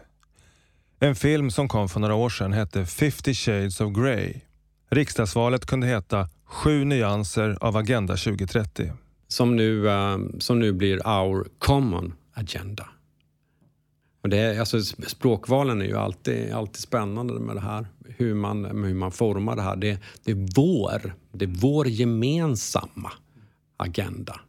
En 1.01 1.15
film 1.15 1.51
som 1.51 1.69
kom 1.69 1.89
för 1.89 2.01
några 2.01 2.15
år 2.15 2.29
sedan 2.29 2.53
hette 2.53 2.87
50 2.87 3.35
shades 3.35 3.81
of 3.81 3.93
Grey. 3.93 4.35
Riksdagsvalet 4.91 5.67
kunde 5.67 5.87
heta 5.87 6.29
Sju 6.45 6.85
nyanser 6.85 7.59
av 7.61 7.77
Agenda 7.77 8.17
2030. 8.17 8.93
Som 9.29 9.57
nu, 9.57 9.89
eh, 9.89 10.19
som 10.39 10.59
nu 10.59 10.73
blir 10.73 11.07
our 11.07 11.49
common 11.59 12.15
agenda. 12.35 12.89
Och 14.27 14.31
det 14.31 14.39
är, 14.39 14.61
alltså, 14.61 14.81
språkvalen 15.07 15.83
är 15.83 15.87
ju 15.87 15.97
alltid, 15.97 16.53
alltid 16.53 16.83
spännande 16.83 17.33
med 17.33 17.57
det 17.57 17.61
här. 17.61 17.87
Hur 18.05 18.35
man, 18.35 18.65
hur 18.65 18.95
man 18.95 19.13
formar 19.13 19.57
det 19.57 19.63
här. 19.63 19.77
Det, 19.77 19.99
det, 20.25 20.31
är 20.31 20.49
vår, 20.57 21.15
det 21.33 21.45
är 21.45 21.61
vår 21.61 21.89
gemensamma 21.89 23.13
agenda. 23.77 24.41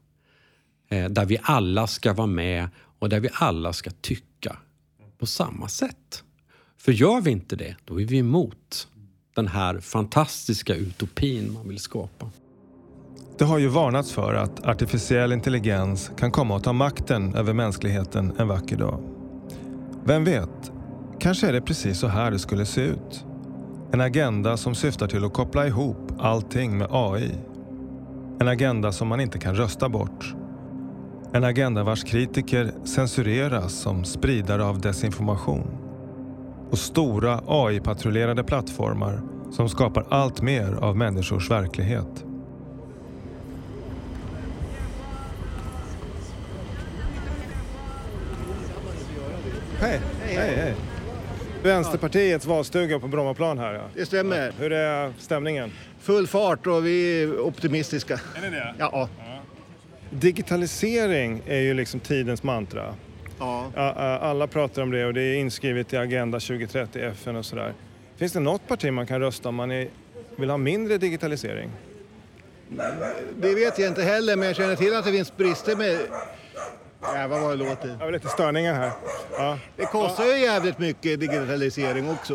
Eh, 0.90 1.10
där 1.10 1.26
vi 1.26 1.40
alla 1.42 1.88
ska 1.88 2.14
vara 2.14 2.28
med 2.28 2.70
och 3.00 3.10
där 3.10 3.20
vi 3.20 3.30
alla 3.34 3.74
ska 3.74 3.92
tycka 4.02 4.58
på 5.18 5.26
samma 5.26 5.68
sätt. 5.68 6.24
För 6.78 6.92
gör 6.92 7.22
vi 7.22 7.32
inte 7.32 7.56
det, 7.56 7.76
då 7.86 8.02
är 8.02 8.06
vi 8.06 8.18
emot 8.18 8.88
den 9.36 9.48
här 9.48 9.80
fantastiska 9.80 10.76
utopin 10.76 11.54
man 11.54 11.68
vill 11.68 11.80
skapa. 11.80 12.30
Det 13.38 13.46
har 13.46 13.58
ju 13.58 13.68
varnats 13.68 14.12
för 14.12 14.34
att 14.34 14.66
artificiell 14.66 15.34
intelligens 15.34 16.12
kan 16.18 16.32
komma 16.32 16.58
att 16.58 16.64
ta 16.64 16.74
makten 16.74 17.36
över 17.36 17.54
mänskligheten 17.54 18.34
en 18.38 18.48
vacker 18.48 18.78
dag. 18.78 19.17
Vem 20.08 20.24
vet? 20.24 20.72
Kanske 21.20 21.48
är 21.48 21.54
det 21.54 21.62
precis 21.62 22.00
så 22.00 22.08
här 22.08 22.32
det 22.32 22.40
skulle 22.40 22.66
se 22.66 22.82
ut. 22.82 23.26
En 23.92 24.02
agenda 24.02 24.58
som 24.58 24.76
syftar 24.76 25.08
till 25.08 25.26
att 25.26 25.34
koppla 25.34 25.68
ihop 25.68 26.12
allting 26.20 26.78
med 26.78 26.88
AI. 26.92 27.32
En 28.40 28.48
agenda 28.48 28.92
som 28.92 29.08
man 29.08 29.20
inte 29.20 29.40
kan 29.40 29.56
rösta 29.56 29.90
bort. 29.90 30.36
En 31.34 31.44
agenda 31.44 31.84
vars 31.84 32.04
kritiker 32.04 32.74
censureras 32.86 33.74
som 33.74 34.04
spridare 34.04 34.66
av 34.66 34.82
desinformation. 34.82 35.68
Och 36.72 36.78
stora 36.78 37.42
AI-patrullerade 37.48 38.44
plattformar 38.44 39.22
som 39.52 39.70
skapar 39.70 40.06
allt 40.10 40.42
mer 40.42 40.74
av 40.74 40.98
människors 40.98 41.52
verklighet. 41.52 42.26
Vänsterpartiets 51.64 52.46
valstuga 52.46 53.00
på 53.00 53.08
Brommaplan 53.08 53.58
här. 53.60 53.74
Ja. 53.74 53.82
Det 53.96 54.06
stämmer. 54.06 54.52
Hur 54.60 54.72
är 54.72 55.14
stämningen? 55.20 55.72
Full 56.00 56.28
fart 56.28 56.68
och 56.68 56.86
vi 56.86 57.24
är 57.24 57.40
optimistiska. 57.40 58.20
Är 58.36 58.42
ni 58.42 58.50
det? 58.50 58.74
Ja. 58.80 59.10
Digitalisering 60.10 61.42
är 61.48 61.60
ju 61.60 61.74
liksom 61.74 62.00
tidens 62.00 62.44
mantra. 62.44 62.96
ja. 63.40 63.66
Ja, 63.76 63.94
ja, 63.98 64.18
Alla 64.18 64.48
pratar 64.48 64.82
om 64.82 64.92
det 64.92 65.06
och 65.06 65.14
det 65.14 65.22
är 65.22 65.36
inskrivet 65.36 65.94
i 65.94 65.98
Agenda 65.98 66.40
2030 66.40 67.02
FN 67.02 67.36
och 67.36 67.46
sådär. 67.46 67.74
Finns 68.18 68.34
det 68.34 68.40
något 68.40 68.68
parti 68.68 68.94
man 68.94 69.08
kan 69.08 69.20
rösta 69.20 69.50
om 69.50 69.56
man 69.56 69.72
är, 69.72 69.88
vill 70.36 70.50
ha 70.50 70.58
mindre 70.58 70.98
digitalisering? 70.98 71.70
Det 73.38 73.56
vet 73.56 73.80
jag 73.80 73.88
inte 73.88 74.04
heller, 74.04 74.36
men 74.36 74.48
jag 74.48 74.56
känner 74.56 74.76
till 74.76 74.96
att 74.96 75.06
det 75.06 75.12
finns 75.12 75.38
brister 75.38 75.76
med... 75.76 75.98
Jävlar 77.14 77.40
vad 77.40 77.50
det 77.50 77.56
låter. 77.56 77.88
Jag 77.88 78.06
har 78.06 78.12
lite 78.12 78.28
störningar 78.28 78.74
här. 78.74 78.92
Ja. 79.38 79.60
Det 79.76 79.86
kostar 79.86 80.26
ju 80.26 80.38
jävligt 80.38 80.80
mycket 80.80 81.20
digitalisering 81.20 82.10
också. 82.10 82.34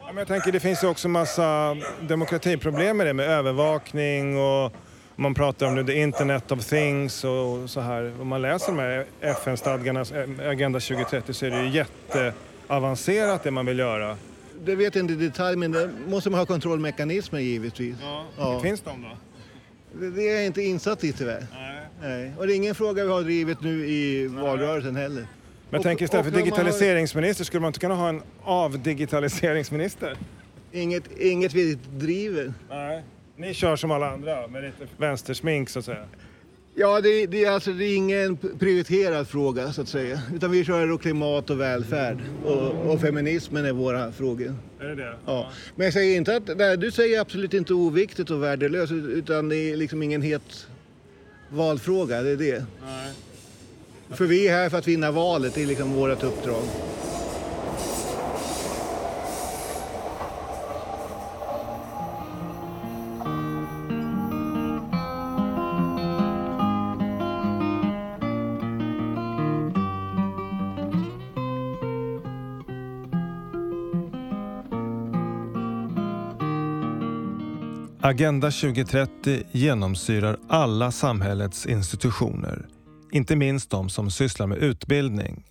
Ja, 0.00 0.06
men 0.06 0.16
jag 0.16 0.28
tänker 0.28 0.52
det 0.52 0.60
finns 0.60 0.84
ju 0.84 0.88
också 0.88 1.08
massa 1.08 1.76
demokratiproblem 2.00 2.96
med 2.96 3.06
det 3.06 3.12
med 3.12 3.30
övervakning 3.30 4.38
och 4.38 4.72
man 5.16 5.34
pratar 5.34 5.66
om 5.66 5.74
det, 5.74 5.84
the 5.84 6.00
internet 6.00 6.52
of 6.52 6.66
things 6.66 7.24
och 7.24 7.70
så 7.70 7.80
här. 7.80 8.12
Om 8.20 8.28
man 8.28 8.42
läser 8.42 8.66
de 8.66 8.78
här 8.78 9.06
FN-stadgarnas 9.20 10.12
Agenda 10.46 10.80
2030 10.80 11.32
så 11.32 11.46
är 11.46 11.50
det 11.50 11.62
ju 11.62 11.68
jätteavancerat 11.68 13.42
det 13.42 13.50
man 13.50 13.66
vill 13.66 13.78
göra. 13.78 14.16
Det 14.64 14.74
vet 14.74 14.94
jag 14.94 15.02
inte 15.02 15.12
i 15.12 15.16
detalj, 15.16 15.56
men 15.56 15.72
det 15.72 15.90
måste 16.06 16.30
man 16.30 16.38
ha 16.38 16.46
kontrollmekanismer 16.46 17.40
givetvis. 17.40 17.96
Ja. 18.38 18.60
Finns 18.62 18.80
de 18.80 19.02
då? 19.02 19.08
Det, 20.00 20.10
det 20.10 20.30
är 20.30 20.34
jag 20.34 20.46
inte 20.46 20.62
insatt 20.62 21.04
i 21.04 21.12
tyvärr. 21.12 21.46
Nej. 21.52 21.69
Och 22.38 22.46
det 22.46 22.52
är 22.52 22.56
ingen 22.56 22.74
fråga 22.74 23.04
vi 23.04 23.10
har 23.10 23.22
drivit 23.22 23.60
nu 23.62 23.86
i 23.86 24.26
valrörelsen 24.26 24.96
heller. 24.96 25.26
Men 25.70 25.78
Och- 25.78 25.84
tänker 25.84 26.04
istället 26.04 26.26
för 26.26 26.32
har- 26.32 26.38
digitaliseringsminister, 26.38 27.44
skulle 27.44 27.60
man 27.60 27.68
inte 27.68 27.80
kunna 27.80 27.94
ha 27.94 28.08
en 28.08 28.22
avdigitaliseringsminister? 28.42 30.16
Inget, 30.72 31.04
inget 31.20 31.54
vi 31.54 31.78
driver. 31.96 32.52
Nej. 32.70 33.02
Ni 33.36 33.54
kör 33.54 33.76
som 33.76 33.90
alla 33.90 34.10
andra 34.10 34.48
med 34.48 34.62
lite 34.62 34.86
vänstersmink 34.96 35.68
så 35.70 35.78
att 35.78 35.84
säga. 35.84 36.04
Ja, 36.74 37.00
det, 37.00 37.26
det, 37.26 37.44
är 37.44 37.50
alltså, 37.50 37.72
det 37.72 37.84
är 37.84 37.96
ingen 37.96 38.36
prioriterad 38.36 39.28
fråga 39.28 39.72
så 39.72 39.82
att 39.82 39.88
säga. 39.88 40.20
Utan 40.34 40.50
vi 40.50 40.64
kör 40.64 40.98
klimat 40.98 41.50
och 41.50 41.60
välfärd. 41.60 42.18
Och, 42.44 42.90
och 42.92 43.00
feminismen 43.00 43.64
är 43.64 43.72
våra 43.72 44.12
frågor. 44.12 44.54
Är 44.80 44.84
det 44.84 44.94
det? 44.94 45.14
Ja. 45.26 45.50
Men 45.76 45.84
jag 45.84 45.92
säger 45.94 46.16
inte 46.16 46.36
att, 46.36 46.56
nej, 46.56 46.76
du 46.76 46.90
säger 46.90 47.20
absolut 47.20 47.54
inte 47.54 47.74
oviktigt 47.74 48.30
och 48.30 48.42
värdelöst. 48.42 48.92
Utan 48.92 49.48
det 49.48 49.56
är 49.56 49.76
liksom 49.76 50.02
ingen 50.02 50.22
het 50.22 50.66
valfråga, 51.50 52.22
det 52.22 52.30
är 52.30 52.36
det. 52.36 52.64
Nej. 52.84 53.12
För 54.10 54.24
vi 54.24 54.48
är 54.48 54.52
här 54.52 54.68
för 54.68 54.78
att 54.78 54.88
vinna 54.88 55.10
valet, 55.10 55.54
det 55.54 55.62
är 55.62 55.66
liksom 55.66 55.92
vårt 55.92 56.22
uppdrag. 56.22 56.62
Agenda 78.10 78.50
2030 78.50 79.42
genomsyrar 79.52 80.38
alla 80.48 80.90
samhällets 80.90 81.66
institutioner, 81.66 82.66
inte 83.12 83.36
minst 83.36 83.70
de 83.70 83.88
som 83.88 84.10
sysslar 84.10 84.46
med 84.46 84.58
utbildning. 84.58 85.44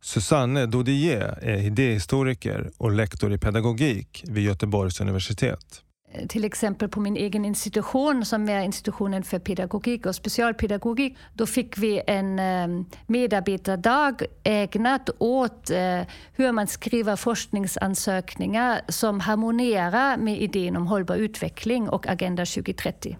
Susanne 0.00 0.66
Dodier 0.66 1.38
är 1.42 1.56
idéhistoriker 1.56 2.70
och 2.76 2.90
lektor 2.90 3.32
i 3.32 3.38
pedagogik 3.38 4.24
vid 4.26 4.44
Göteborgs 4.44 5.00
universitet. 5.00 5.82
Eh, 6.12 6.26
till 6.26 6.44
exempel 6.44 6.88
på 6.88 7.00
min 7.00 7.16
egen 7.16 7.44
institution 7.44 8.24
som 8.24 8.48
är 8.48 8.60
institutionen 8.60 9.22
för 9.22 9.38
pedagogik 9.38 10.06
och 10.06 10.14
specialpedagogik. 10.14 11.16
Då 11.34 11.46
fick 11.46 11.78
vi 11.78 12.02
en 12.06 12.38
ehm, 12.38 12.84
medarbetardag 13.06 14.22
ägnat 14.42 15.10
åt 15.18 15.70
eh, 15.70 16.00
hur 16.32 16.52
man 16.52 16.66
skriver 16.66 17.16
forskningsansökningar 17.16 18.80
som 18.88 19.20
harmonierar 19.20 20.16
med 20.16 20.42
idén 20.42 20.76
om 20.76 20.86
hållbar 20.86 21.16
utveckling 21.16 21.88
och 21.88 22.06
Agenda 22.06 22.44
2030. 22.44 23.18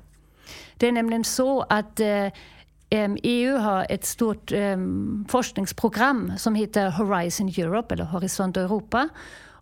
Det 0.77 0.89
är 0.89 0.93
nämligen 0.93 1.25
så 1.25 1.61
att 1.63 2.01
eh, 2.01 2.33
ehm, 2.91 3.17
EU 3.23 3.57
har 3.57 3.87
ett 3.89 4.05
stort 4.05 4.53
ehm, 4.53 5.27
forskningsprogram 5.29 6.33
som 6.39 6.55
heter 6.55 6.91
Horizon 6.91 7.49
Europe, 7.49 7.95
eller 7.95 8.05
Horisont 8.05 8.57
Europa. 8.57 9.09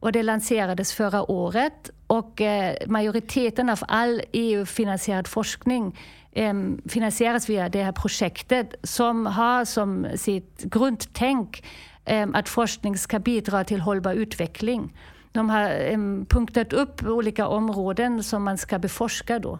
Och 0.01 0.12
det 0.12 0.23
lanserades 0.23 0.93
förra 0.93 1.31
året 1.31 1.91
och 2.09 2.40
eh, 2.40 2.75
majoriteten 2.87 3.68
av 3.68 3.79
all 3.88 4.23
EU-finansierad 4.33 5.29
forskning 5.29 5.99
ehm, 6.33 6.81
finansieras 6.88 7.49
via 7.49 7.68
det 7.68 7.83
här 7.83 7.92
projektet 7.92 8.75
som 8.83 9.27
har 9.27 9.64
som 9.64 10.07
sitt 10.14 10.62
grundtänk 10.62 11.64
ehm, 12.05 12.35
att 12.35 12.49
forskning 12.49 12.99
ska 12.99 13.18
bidra 13.18 13.64
till 13.64 13.81
hållbar 13.81 14.12
utveckling. 14.12 14.97
De 15.33 15.51
har 15.51 15.71
ehm, 15.71 16.27
punktat 16.29 16.73
upp 16.73 17.03
olika 17.07 17.47
områden 17.47 18.23
som 18.23 18.44
man 18.44 18.59
ska 18.59 18.79
beforska 18.79 19.38
då. 19.38 19.59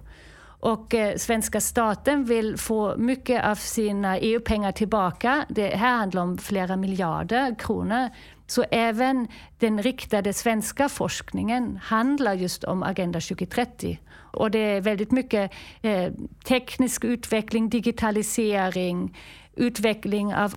Och 0.61 0.95
eh, 0.95 1.17
svenska 1.17 1.61
staten 1.61 2.25
vill 2.25 2.57
få 2.57 2.97
mycket 2.97 3.45
av 3.45 3.55
sina 3.55 4.19
EU-pengar 4.19 4.73
tillbaka. 4.73 5.47
Det 5.49 5.77
här 5.77 5.97
handlar 5.97 6.23
om 6.23 6.39
flera 6.39 6.77
miljarder 6.77 7.55
kronor. 7.59 8.09
Så 8.51 8.65
även 8.71 9.29
den 9.59 9.83
riktade 9.83 10.33
svenska 10.33 10.89
forskningen 10.89 11.79
handlar 11.83 12.35
just 12.35 12.65
om 12.65 12.83
Agenda 12.83 13.21
2030. 13.21 14.01
Och 14.15 14.51
det 14.51 14.59
är 14.59 14.81
väldigt 14.81 15.11
mycket 15.11 15.53
eh, 15.83 16.13
teknisk 16.45 17.05
utveckling, 17.05 17.69
digitalisering, 17.69 19.17
utveckling 19.57 20.35
av 20.35 20.55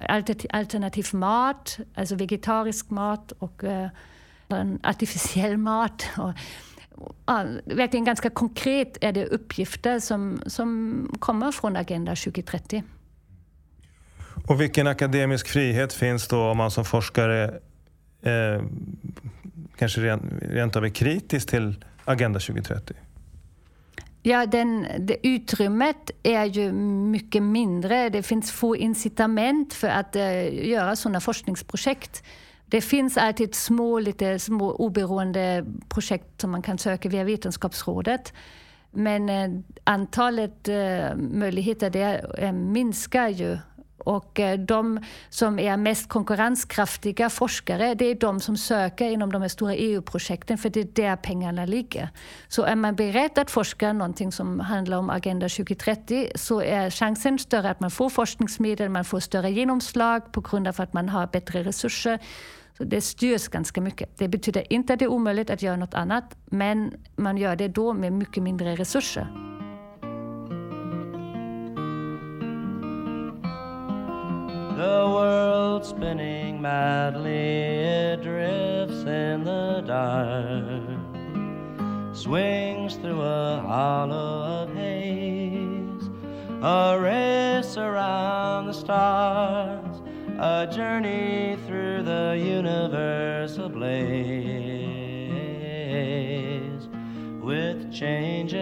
alternativ 0.51 1.07
mat, 1.11 1.79
alltså 1.95 2.15
vegetarisk 2.15 2.89
mat 2.89 3.31
och 3.31 3.63
eh, 3.63 3.89
artificiell 4.83 5.57
mat. 5.57 6.05
Och, 6.17 6.33
ja, 7.25 7.45
verkligen 7.65 8.05
ganska 8.05 8.29
konkret 8.29 8.97
är 9.01 9.11
det 9.11 9.25
uppgifter 9.25 9.99
som, 9.99 10.41
som 10.45 11.15
kommer 11.19 11.51
från 11.51 11.75
Agenda 11.75 12.15
2030. 12.15 12.83
Och 14.47 14.61
vilken 14.61 14.87
akademisk 14.87 15.47
frihet 15.47 15.93
finns 15.93 16.27
då 16.27 16.41
om 16.41 16.57
man 16.57 16.71
som 16.71 16.85
forskare 16.85 17.59
eh, 18.21 18.63
kanske 19.75 20.01
rent, 20.01 20.23
rent 20.41 20.75
av 20.75 20.85
är 20.85 20.89
kritisk 20.89 21.49
till 21.49 21.85
Agenda 22.05 22.39
2030? 22.39 22.95
Ja, 24.23 24.45
den, 24.45 24.87
det 24.99 25.27
utrymmet 25.27 26.11
är 26.23 26.45
ju 26.45 26.71
mycket 26.71 27.43
mindre. 27.43 28.09
Det 28.09 28.23
finns 28.23 28.51
få 28.51 28.75
incitament 28.75 29.73
för 29.73 29.87
att 29.87 30.15
eh, 30.15 30.67
göra 30.69 30.95
sådana 30.95 31.19
forskningsprojekt. 31.19 32.23
Det 32.65 32.81
finns 32.81 33.17
alltid 33.17 33.55
små, 33.55 33.99
lite 33.99 34.39
små 34.39 34.71
oberoende 34.71 35.65
projekt 35.89 36.41
som 36.41 36.51
man 36.51 36.61
kan 36.61 36.77
söka 36.77 37.09
via 37.09 37.23
Vetenskapsrådet. 37.23 38.33
Men 38.91 39.29
eh, 39.29 39.49
antalet 39.83 40.67
eh, 40.67 41.15
möjligheter 41.15 41.89
där 41.89 42.51
minskar 42.51 43.27
ju 43.27 43.57
och 44.05 44.39
eh, 44.39 44.59
de 44.59 44.99
som 45.29 45.59
är 45.59 45.77
mest 45.77 46.09
konkurrenskraftiga 46.09 47.29
forskare, 47.29 47.93
det 47.93 48.05
är 48.05 48.15
de 48.15 48.39
som 48.39 48.57
söker 48.57 49.09
inom 49.09 49.31
de 49.31 49.41
här 49.41 49.49
stora 49.49 49.75
EU-projekten, 49.75 50.57
för 50.57 50.69
det 50.69 50.79
är 50.79 50.83
där 50.83 51.15
pengarna 51.15 51.65
ligger. 51.65 52.09
Så 52.47 52.63
är 52.63 52.75
man 52.75 52.95
beredd 52.95 53.37
att 53.37 53.51
forska 53.51 53.93
någonting 53.93 54.31
som 54.31 54.59
handlar 54.59 54.97
om 54.97 55.09
Agenda 55.09 55.49
2030 55.49 56.31
så 56.35 56.61
är 56.61 56.89
chansen 56.89 57.39
större 57.39 57.69
att 57.69 57.79
man 57.79 57.91
får 57.91 58.09
forskningsmedel, 58.09 58.89
man 58.89 59.05
får 59.05 59.19
större 59.19 59.51
genomslag 59.51 60.31
på 60.31 60.41
grund 60.41 60.67
av 60.67 60.81
att 60.81 60.93
man 60.93 61.09
har 61.09 61.27
bättre 61.27 61.63
resurser. 61.63 62.19
Så 62.77 62.83
det 62.83 63.01
styrs 63.01 63.47
ganska 63.47 63.81
mycket. 63.81 64.17
Det 64.17 64.27
betyder 64.27 64.73
inte 64.73 64.93
att 64.93 64.99
det 64.99 65.05
är 65.05 65.11
omöjligt 65.11 65.49
att 65.49 65.61
göra 65.61 65.75
något 65.75 65.93
annat, 65.93 66.35
men 66.45 66.93
man 67.15 67.37
gör 67.37 67.55
det 67.55 67.67
då 67.67 67.93
med 67.93 68.13
mycket 68.13 68.43
mindre 68.43 68.75
resurser. 68.75 69.27
The 74.77 75.05
world 75.05 75.85
spinning 75.85 76.61
madly, 76.61 77.29
it 77.29 78.21
drifts 78.23 79.03
in 79.03 79.43
the 79.43 79.83
dark, 79.85 80.97
swings 82.15 82.95
through 82.95 83.21
a 83.21 83.61
hollow 83.65 84.63
of 84.63 84.73
haze, 84.73 86.09
a 86.63 86.97
race 86.99 87.77
around 87.77 88.67
the 88.67 88.73
stars, 88.73 90.01
a 90.39 90.65
journey 90.73 91.57
through 91.67 92.03
the 92.03 92.37
universe 92.41 93.57
ablaze 93.57 94.01
with 97.41 97.91
changes. 97.93 98.61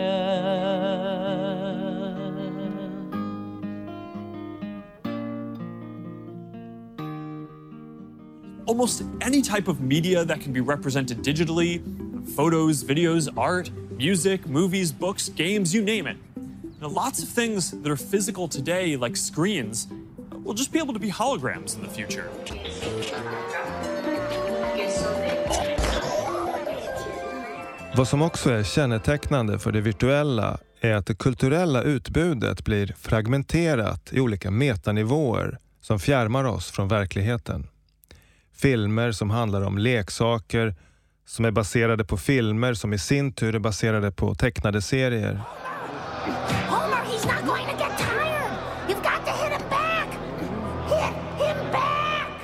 Almost 8.69 9.01
any 9.21 9.41
type 9.41 9.67
of 9.67 9.81
media 9.81 10.23
that 10.23 10.39
can 10.41 10.53
be 10.53 10.61
represented 10.61 11.17
digitally 11.23 11.81
photos, 12.35 12.83
videos, 12.83 13.27
art, 13.35 13.71
music, 13.97 14.47
movies, 14.47 14.91
books, 14.91 15.29
games, 15.29 15.73
you 15.73 15.81
name 15.83 16.05
it. 16.05 16.17
Now, 16.79 16.89
lots 16.89 17.23
of 17.23 17.29
things 17.29 17.71
that 17.71 17.91
are 17.91 17.97
physical 17.97 18.47
today, 18.47 18.95
like 18.95 19.17
screens, 19.17 19.87
will 20.43 20.53
just 20.53 20.71
be 20.71 20.79
able 20.79 20.93
to 20.93 20.99
be 20.99 21.09
holograms 21.09 21.75
in 21.75 21.81
the 21.81 21.89
future. 21.89 22.23
Vad 27.95 28.07
som 28.07 28.21
också 28.21 28.49
är 28.49 28.63
kännetecknande 28.63 29.59
för 29.59 29.71
det 29.71 29.81
virtuella 29.81 30.57
är 30.81 30.93
att 30.93 31.05
det 31.05 31.15
kulturella 31.15 31.83
utbudet 31.83 32.65
blir 32.65 32.95
fragmenterat 32.99 34.13
i 34.13 34.19
olika 34.19 34.51
metanivåer 34.51 35.57
som 35.81 35.99
fjärmar 35.99 36.43
oss 36.43 36.71
från 36.71 36.87
verkligheten 36.87 37.67
filmer 38.59 39.11
som 39.11 39.29
handlar 39.29 39.61
om 39.61 39.77
leksaker 39.77 40.75
som 41.25 41.45
är 41.45 41.51
baserade 41.51 42.05
på 42.05 42.17
filmer 42.17 42.73
som 42.73 42.93
i 42.93 42.97
sin 42.97 43.33
tur 43.33 43.55
är 43.55 43.59
baserade 43.59 44.11
på 44.11 44.35
tecknade 44.35 44.81
serier. 44.81 45.33
Homer, 46.67 46.97
he's 47.05 47.25
not 47.27 47.45
going 47.47 47.65
to 47.65 47.83
get 47.83 47.97
tired. 47.97 48.51
You've 48.87 49.03
got 49.03 49.25
to 49.25 49.31
hit 49.31 49.51
him 49.51 49.69
back. 49.69 50.07
Hit 51.37 51.57
him 51.57 51.71
back. 51.71 52.41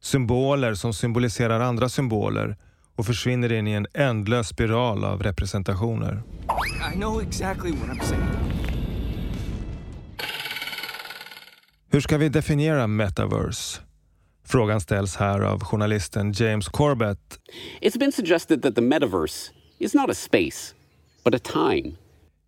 Symboler 0.00 0.74
som 0.74 0.94
symboliserar 0.94 1.60
andra 1.60 1.88
symboler 1.88 2.56
och 2.96 3.06
försvinner 3.06 3.52
in 3.52 3.68
i 3.68 3.72
en 3.72 3.86
ändlös 3.94 4.48
spiral 4.48 5.04
av 5.04 5.22
representationer. 5.22 6.22
I 6.94 6.96
know 6.96 7.22
exactly 7.22 7.70
what 7.70 7.88
I'm 7.88 8.04
saying. 8.04 8.22
Hur 11.90 12.00
ska 12.00 12.18
vi 12.18 12.28
definiera 12.28 12.86
metaverse? 12.86 13.80
Frågan 14.52 14.80
ställs 14.80 15.16
här 15.16 15.40
av 15.40 15.64
journalisten 15.64 16.32
James 16.32 16.68
Corbett. 16.68 17.38
It's 17.80 17.98
been 17.98 18.12
suggested 18.12 18.62
that 18.62 18.74
the 18.74 18.80
metaverse 18.80 19.52
is 19.78 19.94
not 19.94 20.10
a 20.10 20.14
space, 20.14 20.74
but 21.24 21.34
a 21.34 21.38
time. 21.38 21.96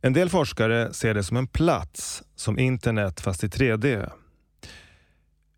En 0.02 0.12
del 0.12 0.28
forskare 0.28 0.92
ser 0.92 1.14
det 1.14 1.24
som 1.24 1.36
en 1.36 1.46
plats, 1.46 2.22
som 2.36 2.58
internet 2.58 3.20
fast 3.20 3.44
i 3.44 3.46
3D. 3.46 4.10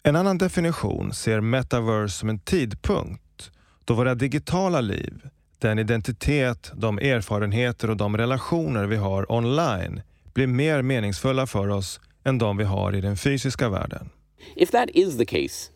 En 0.02 0.16
annan 0.16 0.38
definition 0.38 1.12
ser 1.12 1.40
metaverse 1.40 2.18
som 2.18 2.28
en 2.28 2.38
tidpunkt 2.38 3.50
då 3.84 3.94
våra 3.94 4.14
digitala 4.14 4.80
liv, 4.80 5.28
den 5.58 5.78
identitet, 5.78 6.72
de 6.74 6.98
erfarenheter 6.98 7.90
och 7.90 7.96
de 7.96 8.16
relationer 8.16 8.86
vi 8.86 8.96
har 8.96 9.32
online 9.32 10.02
blir 10.34 10.46
mer 10.46 10.82
meningsfulla 10.82 11.46
för 11.46 11.68
oss 11.68 12.00
än 12.24 12.38
de 12.38 12.56
vi 12.56 12.64
har 12.64 12.94
i 12.94 13.00
den 13.00 13.16
fysiska 13.16 13.68
världen. 13.68 14.10
If 14.56 14.70
that 14.70 14.88
is 14.94 15.18
the 15.18 15.24
case, 15.24 15.75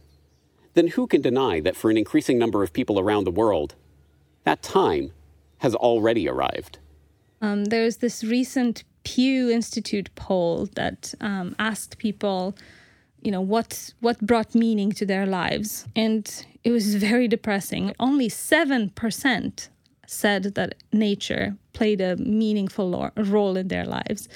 then 0.74 0.88
who 0.88 1.06
can 1.06 1.20
deny 1.20 1.60
that 1.60 1.76
for 1.76 1.90
an 1.90 1.96
increasing 1.96 2.38
number 2.38 2.62
of 2.62 2.72
people 2.72 2.98
around 2.98 3.24
the 3.24 3.30
world, 3.30 3.74
that 4.44 4.62
time 4.62 5.12
has 5.58 5.74
already 5.74 6.28
arrived? 6.28 6.78
Um, 7.40 7.66
there's 7.66 7.98
this 7.98 8.22
recent 8.22 8.84
Pew 9.02 9.50
Institute 9.50 10.10
poll 10.14 10.68
that 10.74 11.14
um, 11.20 11.56
asked 11.58 11.98
people, 11.98 12.54
you 13.22 13.30
know, 13.30 13.40
what 13.40 13.94
what 14.00 14.20
brought 14.20 14.54
meaning 14.54 14.92
to 14.92 15.06
their 15.06 15.26
lives, 15.26 15.86
and 15.96 16.46
it 16.64 16.70
was 16.70 16.96
very 16.96 17.26
depressing. 17.26 17.94
Only 17.98 18.28
seven 18.28 18.90
percent 18.90 19.70
said 20.06 20.54
that 20.54 20.74
nature 20.92 21.56
played 21.72 22.00
a 22.00 22.16
meaningful 22.16 23.10
role 23.16 23.56
in 23.56 23.68
their 23.68 23.86
lives. 23.86 24.28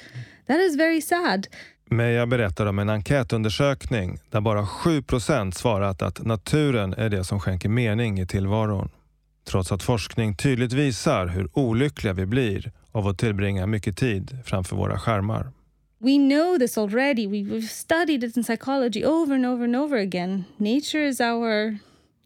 That 0.47 0.59
is 0.59 0.75
very 0.75 1.01
sad. 1.01 1.47
Meja 1.95 2.25
berättar 2.25 2.65
om 2.65 2.79
en 2.79 2.89
enkätundersökning 2.89 4.19
där 4.29 4.41
bara 4.41 4.61
7% 4.61 5.51
svarat 5.51 6.01
att 6.01 6.25
naturen 6.25 6.93
är 6.93 7.09
det 7.09 7.23
som 7.23 7.39
skänker 7.39 7.69
mening 7.69 8.19
i 8.19 8.27
tillvaron. 8.27 8.89
Trots 9.45 9.71
att 9.71 9.83
forskning 9.83 10.35
tydligt 10.35 10.73
visar 10.73 11.27
hur 11.27 11.49
olyckliga 11.53 12.13
vi 12.13 12.25
blir 12.25 12.71
av 12.91 13.07
att 13.07 13.17
tillbringa 13.17 13.67
mycket 13.67 13.97
tid 13.97 14.37
framför 14.45 14.75
våra 14.75 14.99
skärmar. 14.99 15.51
We 15.99 16.17
know 16.17 16.57
this 16.59 16.77
already. 16.77 17.27
We've 17.27 17.67
studied 17.67 18.23
it 18.23 18.37
in 18.37 18.43
psychology 18.43 19.05
over 19.05 19.35
and 19.35 19.45
over 19.45 19.63
and 19.63 19.75
over 19.75 19.97
again. 19.97 20.43
Nature 20.57 21.07
is 21.07 21.21
our, 21.21 21.77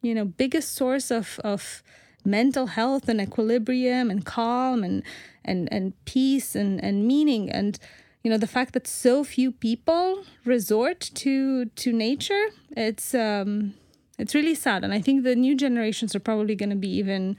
you 0.01 0.13
know, 0.13 0.25
biggest 0.37 0.75
source 0.75 1.17
of, 1.17 1.39
of 1.43 1.83
mental 2.23 2.67
health 2.67 3.09
and 3.09 3.21
equilibrium 3.21 4.11
and 4.11 4.25
calm 4.25 4.83
and 4.83 5.03
and 5.45 5.69
and 5.71 5.93
peace 6.05 6.59
and 6.59 6.83
and 6.83 7.07
meaning 7.07 7.49
and 7.51 7.79
you 8.23 8.29
know 8.29 8.37
the 8.37 8.47
fact 8.47 8.73
that 8.73 8.87
so 8.87 9.23
few 9.23 9.51
people 9.51 10.23
resort 10.45 10.99
to 11.13 11.65
to 11.65 11.93
nature 11.93 12.45
it's 12.75 13.13
um 13.13 13.73
it's 14.17 14.35
really 14.35 14.55
sad. 14.55 14.83
And 14.83 14.93
i 14.93 15.01
think 15.01 15.23
the 15.23 15.35
new 15.35 15.55
generations 15.55 16.15
are 16.15 16.19
probably 16.19 16.55
going 16.55 16.69
to 16.69 16.75
be 16.75 16.89
even 16.89 17.37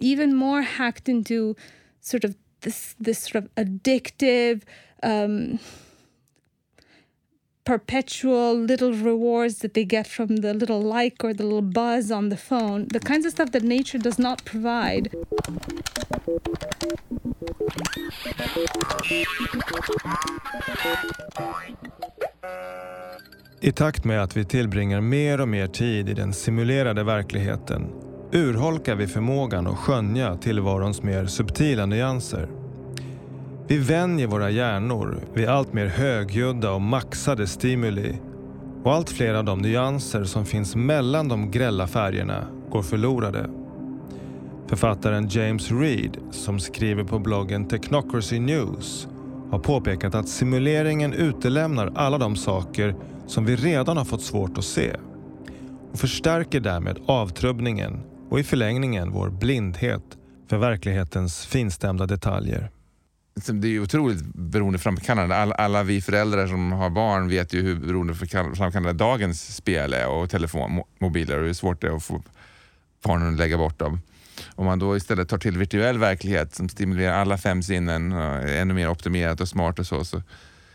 even 0.00 0.34
more 0.34 0.62
hacked 0.62 1.08
into 1.08 1.56
sort 2.00 2.24
of 2.24 2.36
this 2.60 2.94
this 3.00 3.18
sort 3.20 3.44
of 3.44 3.54
addictive 3.56 4.62
um 5.02 5.58
perpetual 7.64 8.66
little 8.66 8.92
rewards 8.92 9.58
that 9.58 9.74
they 9.74 9.84
get 9.84 10.06
from 10.06 10.36
the 10.36 10.54
little 10.54 10.82
like 10.82 11.24
or 11.24 11.34
the 11.34 11.42
little 11.42 11.62
buzz 11.62 12.10
on 12.10 12.30
the 12.30 12.36
phone, 12.36 12.88
the 12.88 13.00
kinds 13.00 13.26
of 13.26 13.32
stuff 13.32 13.50
that 13.52 13.62
nature 13.62 13.98
does 13.98 14.18
not 14.18 14.44
provide. 14.44 15.08
I 23.60 23.72
takt 23.72 24.04
med 24.04 24.22
att 24.22 24.36
vi 24.36 24.44
tillbringar 24.44 25.00
mer 25.00 25.40
och 25.40 25.48
mer 25.48 25.66
tid 25.66 26.08
i 26.08 26.14
den 26.14 26.32
simulerade 26.32 27.04
verkligheten 27.04 27.90
urholkar 28.32 28.94
vi 28.94 29.06
förmågan 29.06 29.66
att 29.66 29.78
skönja 29.78 30.36
tillvarons 30.36 31.02
mer 31.02 31.26
subtila 31.26 31.86
nyanser. 31.86 32.61
Vi 33.72 33.78
vänjer 33.78 34.26
våra 34.26 34.50
hjärnor 34.50 35.20
vid 35.34 35.48
allt 35.48 35.72
mer 35.72 35.86
högljudda 35.86 36.72
och 36.72 36.80
maxade 36.80 37.46
stimuli 37.46 38.14
och 38.82 38.92
allt 38.92 39.10
fler 39.10 39.34
av 39.34 39.44
de 39.44 39.58
nyanser 39.58 40.24
som 40.24 40.46
finns 40.46 40.76
mellan 40.76 41.28
de 41.28 41.50
grälla 41.50 41.86
färgerna 41.86 42.46
går 42.70 42.82
förlorade. 42.82 43.50
Författaren 44.66 45.28
James 45.28 45.70
Reed, 45.70 46.16
som 46.30 46.60
skriver 46.60 47.04
på 47.04 47.18
bloggen 47.18 47.68
Technocracy 47.68 48.40
News, 48.40 49.08
har 49.50 49.58
påpekat 49.58 50.14
att 50.14 50.28
simuleringen 50.28 51.12
utelämnar 51.12 51.92
alla 51.94 52.18
de 52.18 52.36
saker 52.36 52.94
som 53.26 53.44
vi 53.44 53.56
redan 53.56 53.96
har 53.96 54.04
fått 54.04 54.22
svårt 54.22 54.58
att 54.58 54.64
se 54.64 54.96
och 55.92 55.98
förstärker 55.98 56.60
därmed 56.60 56.98
avtrubbningen 57.06 58.00
och 58.30 58.40
i 58.40 58.44
förlängningen 58.44 59.10
vår 59.10 59.30
blindhet 59.30 60.18
för 60.50 60.58
verklighetens 60.58 61.46
finstämda 61.46 62.06
detaljer 62.06 62.70
det 63.34 63.68
är 63.68 63.70
ju 63.70 63.80
otroligt 63.80 64.24
beroendeframkallande. 64.24 65.36
Alla, 65.36 65.54
alla 65.54 65.82
vi 65.82 66.00
föräldrar 66.00 66.46
som 66.46 66.72
har 66.72 66.90
barn 66.90 67.28
vet 67.28 67.52
ju 67.52 67.62
hur 67.62 67.74
beroendeframkallande 67.74 68.92
dagens 68.92 69.56
spel 69.56 69.92
är 69.92 70.08
och 70.08 70.30
telefonmobiler 70.30 71.38
och 71.38 71.46
hur 71.46 71.52
svårt 71.52 71.80
det 71.80 71.86
är 71.86 71.96
att 71.96 72.04
få 72.04 72.22
barnen 73.04 73.32
att 73.32 73.38
lägga 73.38 73.58
bort 73.58 73.78
dem. 73.78 74.00
Om 74.54 74.66
man 74.66 74.78
då 74.78 74.96
istället 74.96 75.28
tar 75.28 75.38
till 75.38 75.58
virtuell 75.58 75.98
verklighet 75.98 76.54
som 76.54 76.68
stimulerar 76.68 77.12
alla 77.12 77.38
fem 77.38 77.62
sinnen, 77.62 78.12
och 78.12 78.22
är 78.22 78.60
ännu 78.60 78.74
mer 78.74 78.88
optimerat 78.88 79.40
och 79.40 79.48
smart 79.48 79.78
och 79.78 79.86
så, 79.86 80.04
så 80.04 80.22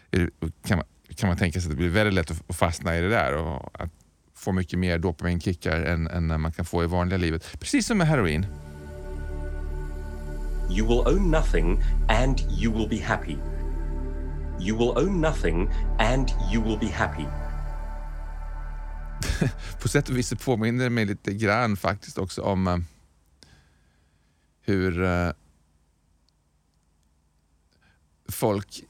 det, 0.09 0.29
kan, 0.67 0.77
man, 0.77 0.85
kan 1.15 1.29
man 1.29 1.37
tänka 1.37 1.61
sig 1.61 1.67
att 1.67 1.71
det 1.71 1.77
blir 1.77 1.89
väldigt 1.89 2.13
lätt 2.13 2.31
att, 2.31 2.49
att 2.49 2.55
fastna 2.55 2.97
i 2.97 3.01
det 3.01 3.09
där 3.09 3.37
och 3.37 3.69
att 3.73 3.91
få 4.35 4.51
mycket 4.51 4.79
mer 4.79 4.97
dopaminkickar 4.97 5.81
än, 5.81 6.07
än 6.07 6.41
man 6.41 6.51
kan 6.51 6.65
få 6.65 6.83
i 6.83 6.87
vanliga 6.87 7.17
livet. 7.17 7.59
Precis 7.59 7.87
som 7.87 7.97
med 7.97 8.07
heroin. 8.07 8.45
You 10.69 10.87
will 10.87 11.07
own 11.07 11.31
nothing 11.31 11.83
and 12.09 12.39
you 12.39 12.73
will 12.73 12.89
be 12.89 12.97
happy. 12.97 13.37
You 14.59 14.77
will 14.77 14.97
own 14.97 15.21
nothing 15.21 15.69
and 15.99 16.29
you 16.53 16.63
will 16.63 16.79
be 16.79 16.87
happy. 16.87 17.25
På 19.81 19.87
sätt 19.87 20.09
och 20.09 20.17
vis 20.17 20.33
påminner 20.33 20.83
det 20.83 20.89
mig 20.89 21.05
lite 21.05 21.33
grann 21.33 21.77
faktiskt 21.77 22.17
också 22.17 22.41
om 22.41 22.67
uh, 22.67 22.77
hur 24.61 25.01
uh, 25.01 25.31
folk 28.29 28.83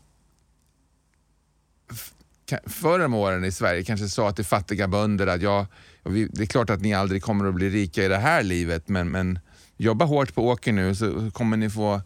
förr 2.66 3.06
om 3.06 3.14
åren 3.14 3.46
i 3.46 3.52
Sverige 3.52 3.84
kanske 3.84 4.08
sa 4.08 4.32
till 4.32 4.46
fattiga 4.46 4.88
bönder 4.88 5.28
att 5.28 5.42
ja, 5.42 5.68
det 6.04 6.42
är 6.42 6.46
klart 6.46 6.70
att 6.70 6.82
ni 6.82 6.94
aldrig 6.94 7.24
kommer 7.24 7.46
att 7.46 7.56
bli 7.56 7.70
rika 7.70 8.04
i 8.04 8.08
det 8.08 8.18
här 8.18 8.44
livet 8.44 8.90
men, 8.90 9.10
men 9.10 9.40
jobba 9.78 10.06
hårt 10.06 10.36
på 10.36 10.48
åker 10.48 10.72
nu 10.72 10.96
så 10.96 11.32
kommer 11.32 11.58
ni 11.58 11.70
få 11.70 12.02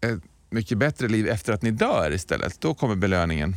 ett 0.00 0.22
mycket 0.50 0.78
bättre 0.78 1.08
liv 1.08 1.28
efter 1.28 1.52
att 1.52 1.62
ni 1.62 1.70
dör 1.70 2.12
istället. 2.12 2.60
Då 2.60 2.74
kommer 2.74 2.94
belöningen. 2.94 3.56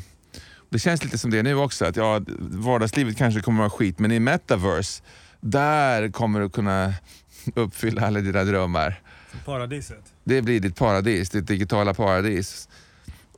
Det 0.69 0.79
känns 0.79 1.03
lite 1.03 1.17
som 1.17 1.31
det 1.31 1.43
nu 1.43 1.55
också, 1.55 1.85
att 1.85 1.95
ja, 1.95 2.21
vardagslivet 2.39 3.17
kanske 3.17 3.41
kommer 3.41 3.63
att 3.63 3.71
vara 3.71 3.79
skit, 3.79 3.99
men 3.99 4.11
i 4.11 4.19
metaverse, 4.19 5.03
där 5.41 6.11
kommer 6.11 6.39
du 6.39 6.49
kunna 6.49 6.93
uppfylla 7.55 8.07
alla 8.07 8.19
dina 8.19 8.43
drömmar. 8.43 9.01
Paradiset? 9.45 10.13
Det 10.23 10.41
blir 10.41 10.59
ditt 10.59 10.75
paradis, 10.75 11.29
ditt 11.29 11.47
digitala 11.47 11.93
paradis. 11.93 12.69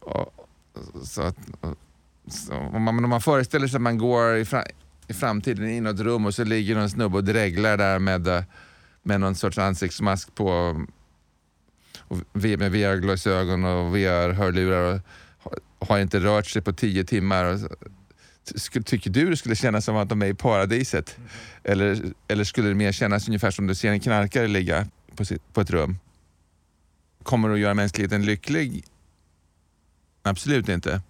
Och, 0.01 0.33
så 1.03 1.21
att, 1.21 1.35
så, 2.27 2.53
om, 2.53 2.83
man, 2.83 3.03
om 3.03 3.09
man 3.09 3.21
föreställer 3.21 3.67
sig 3.67 3.75
att 3.75 3.81
man 3.81 3.97
går 3.97 4.35
i, 4.35 4.45
fra, 4.45 4.63
i 5.07 5.13
framtiden 5.13 5.69
in 5.69 5.87
i 5.87 5.89
ett 5.89 5.99
rum 5.99 6.25
och 6.25 6.33
så 6.33 6.43
ligger 6.43 6.75
någon 6.75 6.89
snubbe 6.89 7.17
och 7.17 7.23
dreglar 7.23 7.77
där 7.77 7.99
med 7.99 8.45
med 9.03 9.19
någon 9.19 9.35
sorts 9.35 9.57
ansiktsmask 9.57 10.35
på 10.35 10.75
och 11.97 12.17
med 12.33 12.71
VR-glasögon 12.71 13.65
och 13.65 13.95
VR-hörlurar 13.95 15.01
och 15.43 15.87
har 15.87 15.99
inte 15.99 16.19
rört 16.19 16.47
sig 16.47 16.61
på 16.61 16.73
tio 16.73 17.03
timmar. 17.03 17.59
Tycker 18.85 19.09
du 19.09 19.29
det 19.29 19.37
skulle 19.37 19.55
kännas 19.55 19.85
som 19.85 19.97
att 19.97 20.09
de 20.09 20.21
är 20.21 20.25
i 20.25 20.33
paradiset? 20.33 21.17
Mm. 21.17 21.29
Eller, 21.63 22.13
eller 22.27 22.43
skulle 22.43 22.67
det 22.67 22.75
mer 22.75 22.91
kännas 22.91 23.27
ungefär 23.27 23.51
som 23.51 23.67
du 23.67 23.75
ser 23.75 23.91
en 23.91 23.99
knarkare 23.99 24.47
ligga 24.47 24.87
på, 25.15 25.25
sitt, 25.25 25.53
på 25.53 25.61
ett 25.61 25.69
rum? 25.69 25.97
Kommer 27.23 27.49
det 27.49 27.53
att 27.53 27.59
göra 27.59 27.73
mänskligheten 27.73 28.25
lycklig? 28.25 28.83
Absolut 30.23 30.69
inte. 30.69 31.01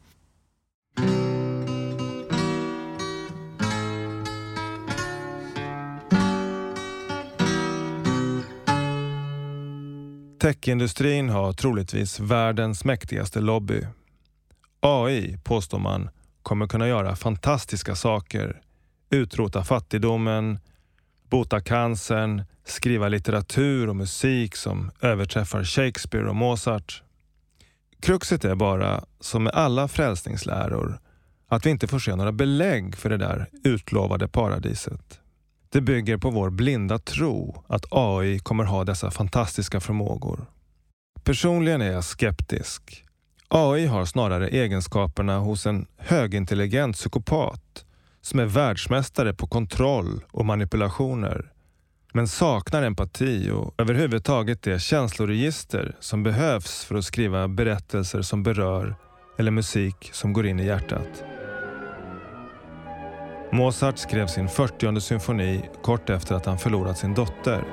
Techindustrin 10.42 11.30
har 11.30 11.54
troligtvis 11.54 12.20
världens 12.20 12.86
mäktigaste 12.86 13.40
lobby. 13.40 13.88
AI, 14.80 15.38
påstår 15.44 15.80
man, 15.80 16.10
kommer 16.44 16.68
kunna 16.68 16.88
göra 16.88 17.16
fantastiska 17.16 17.96
saker. 17.96 18.62
Utrota 19.10 19.64
fattigdomen, 19.64 20.60
bota 21.30 21.62
cancern, 21.62 22.44
skriva 22.66 23.08
litteratur 23.08 23.90
och 23.90 23.96
musik 23.96 24.56
som 24.56 24.92
överträffar 25.02 25.64
Shakespeare 25.64 26.30
och 26.30 26.36
Mozart. 26.36 27.04
Kruxet 28.00 28.46
är 28.46 28.56
bara, 28.56 29.04
som 29.20 29.44
med 29.44 29.54
alla 29.54 29.88
frälsningsläror, 29.88 31.00
att 31.48 31.66
vi 31.66 31.70
inte 31.70 31.88
får 31.88 32.00
se 32.00 32.16
några 32.16 32.32
belägg 32.32 32.96
för 32.96 33.10
det 33.10 33.18
där 33.18 33.50
utlovade 33.64 34.28
paradiset. 34.28 35.21
Det 35.74 35.82
bygger 35.82 36.18
på 36.18 36.30
vår 36.30 36.50
blinda 36.50 37.00
tro 37.00 37.64
att 37.68 37.86
AI 37.92 38.40
kommer 38.40 38.64
ha 38.64 38.84
dessa 38.84 39.12
fantastiska 39.12 39.80
förmågor. 39.80 40.46
Personligen 41.24 41.82
är 41.82 41.92
jag 41.92 42.04
skeptisk. 42.04 43.04
AI 43.48 43.86
har 43.86 44.06
snarare 44.06 44.48
egenskaperna 44.48 45.40
hos 45.40 45.66
en 45.66 45.86
högintelligent 45.98 46.96
psykopat 46.96 47.86
som 48.22 48.40
är 48.40 48.46
världsmästare 48.46 49.34
på 49.34 49.48
kontroll 49.48 50.24
och 50.32 50.46
manipulationer 50.46 51.52
men 52.14 52.28
saknar 52.28 52.84
empati 52.84 53.50
och 53.52 53.74
överhuvudtaget 53.78 54.62
det 54.62 54.80
känsloregister 54.80 55.96
som 56.00 56.24
behövs 56.24 56.86
för 56.86 56.96
att 56.96 57.06
skriva 57.06 57.48
berättelser 57.48 58.22
som 58.22 58.44
berör 58.44 58.96
eller 59.38 59.52
musik 59.52 60.10
som 60.14 60.34
går 60.34 60.46
in 60.46 60.60
i 60.60 60.66
hjärtat. 60.66 61.31
Mozart 63.54 63.98
skrev 63.98 64.28
sin 64.28 64.50
40 64.50 65.02
symfoni 65.02 65.70
kort 65.82 66.10
efter 66.10 66.36
att 66.36 66.46
han 66.46 66.58
förlorat 66.58 66.98
sin 66.98 67.14
dotter. 67.14 67.64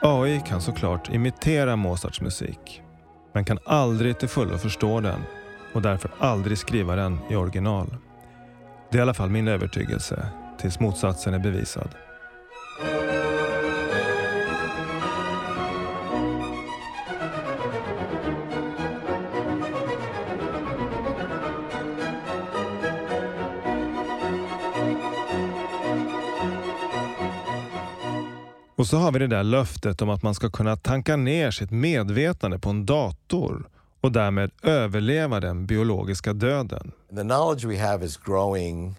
AI 0.00 0.40
kan 0.46 0.60
såklart 0.60 1.10
imitera 1.10 1.76
Mozarts 1.76 2.20
musik, 2.20 2.82
men 3.32 3.44
kan 3.44 3.58
aldrig 3.64 4.18
till 4.18 4.28
fullo 4.28 4.58
förstå 4.58 5.00
den 5.00 5.20
och 5.74 5.82
därför 5.82 6.10
aldrig 6.18 6.58
skriva 6.58 6.96
den 6.96 7.18
i 7.30 7.36
original. 7.36 7.96
Det 8.90 8.96
är 8.96 8.98
i 8.98 9.02
alla 9.02 9.14
fall 9.14 9.30
min 9.30 9.48
övertygelse, 9.48 10.26
tills 10.58 10.80
motsatsen 10.80 11.34
är 11.34 11.38
bevisad. 11.38 12.03
Och 28.84 28.88
så 28.88 28.96
har 28.96 29.12
vi 29.12 29.18
det 29.18 29.26
där 29.26 29.42
löftet 29.42 30.02
om 30.02 30.10
att 30.10 30.22
man 30.22 30.34
ska 30.34 30.50
kunna 30.50 30.76
tanka 30.76 31.16
ner 31.16 31.50
sitt 31.50 31.70
medvetande 31.70 32.58
på 32.58 32.70
en 32.70 32.86
dator 32.86 33.68
och 34.00 34.12
därmed 34.12 34.50
överleva 34.62 35.40
den 35.40 35.66
biologiska 35.66 36.32
döden. 36.32 36.92
The 37.16 37.22
knowledge 37.22 37.64
we 37.64 37.78
have 37.78 38.06
is 38.06 38.16
growing 38.16 38.94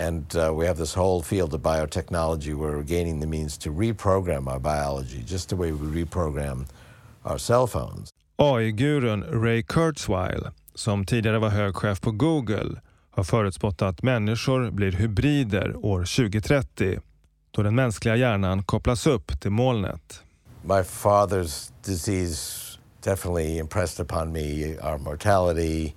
and 0.00 0.36
uh, 0.36 0.60
we 0.60 0.66
have 0.66 0.78
this 0.78 0.96
whole 0.96 1.22
field 1.22 1.54
of 1.54 1.60
biotechnology 1.60 2.54
where 2.54 2.76
we're 2.76 2.88
gaining 2.88 3.20
the 3.20 3.26
means 3.26 3.58
to 3.58 3.70
reprogram 3.70 4.48
our 4.48 4.58
biology 4.58 5.22
just 5.26 5.48
the 5.48 5.56
way 5.56 5.72
we 5.72 6.04
reprogram 6.04 6.66
our 7.24 7.38
cell 7.38 7.66
phones. 7.66 8.10
AI-gurun 8.36 9.42
Ray 9.42 9.62
Kurzweil, 9.62 10.48
som 10.74 11.06
tidigare 11.06 11.38
var 11.38 11.48
hög 11.48 11.76
chef 11.76 12.00
på 12.00 12.10
Google, 12.10 12.80
har 13.10 13.24
förutspått 13.24 13.82
att 13.82 14.02
människor 14.02 14.70
blir 14.70 14.92
hybrider 14.92 15.76
år 15.76 15.98
2030 15.98 17.00
då 17.54 17.62
den 17.62 17.74
mänskliga 17.74 18.16
hjärnan 18.16 18.62
kopplas 18.62 19.06
upp 19.06 19.40
till 19.40 19.50
molnet. 19.50 20.22
My 20.62 20.82
father's 20.82 21.72
disease 21.84 22.38
definitely 23.04 23.58
impressed 23.58 24.00
upon 24.00 24.32
me 24.32 24.76
our 24.82 24.98
mortality 24.98 25.92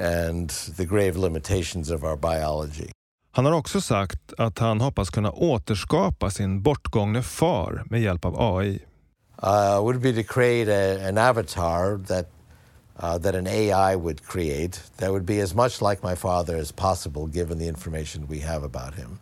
and 0.00 0.50
the 0.76 0.84
grave 0.84 1.18
limitations 1.18 1.90
of 1.90 2.04
our 2.04 2.16
biology. 2.16 2.90
Han 3.32 3.44
har 3.44 3.52
också 3.52 3.80
sagt 3.80 4.32
att 4.38 4.58
han 4.58 4.80
hoppas 4.80 5.10
kunna 5.10 5.30
återskapa 5.30 6.30
sin 6.30 6.62
bortgångne 6.62 7.22
far 7.22 7.82
med 7.90 8.00
hjälp 8.00 8.24
av 8.24 8.40
AI. 8.40 8.78
Uh, 9.42 9.82
would 9.82 10.00
be 10.00 10.12
to 10.12 10.22
create 10.22 10.68
a, 10.68 11.08
an 11.08 11.18
avatar 11.18 12.06
that 12.06 12.26
uh, 13.02 13.18
that 13.18 13.34
an 13.34 13.46
AI 13.46 13.96
would 13.96 14.26
create 14.26 14.80
that 14.96 15.10
would 15.10 15.24
be 15.24 15.42
as 15.42 15.54
much 15.54 15.80
like 15.90 16.02
my 16.02 16.16
father 16.16 16.56
as 16.56 16.72
possible 16.72 17.26
given 17.26 17.58
the 17.58 17.68
information 17.68 18.26
we 18.30 18.40
have 18.40 18.64
about 18.64 18.94
him. 18.94 19.18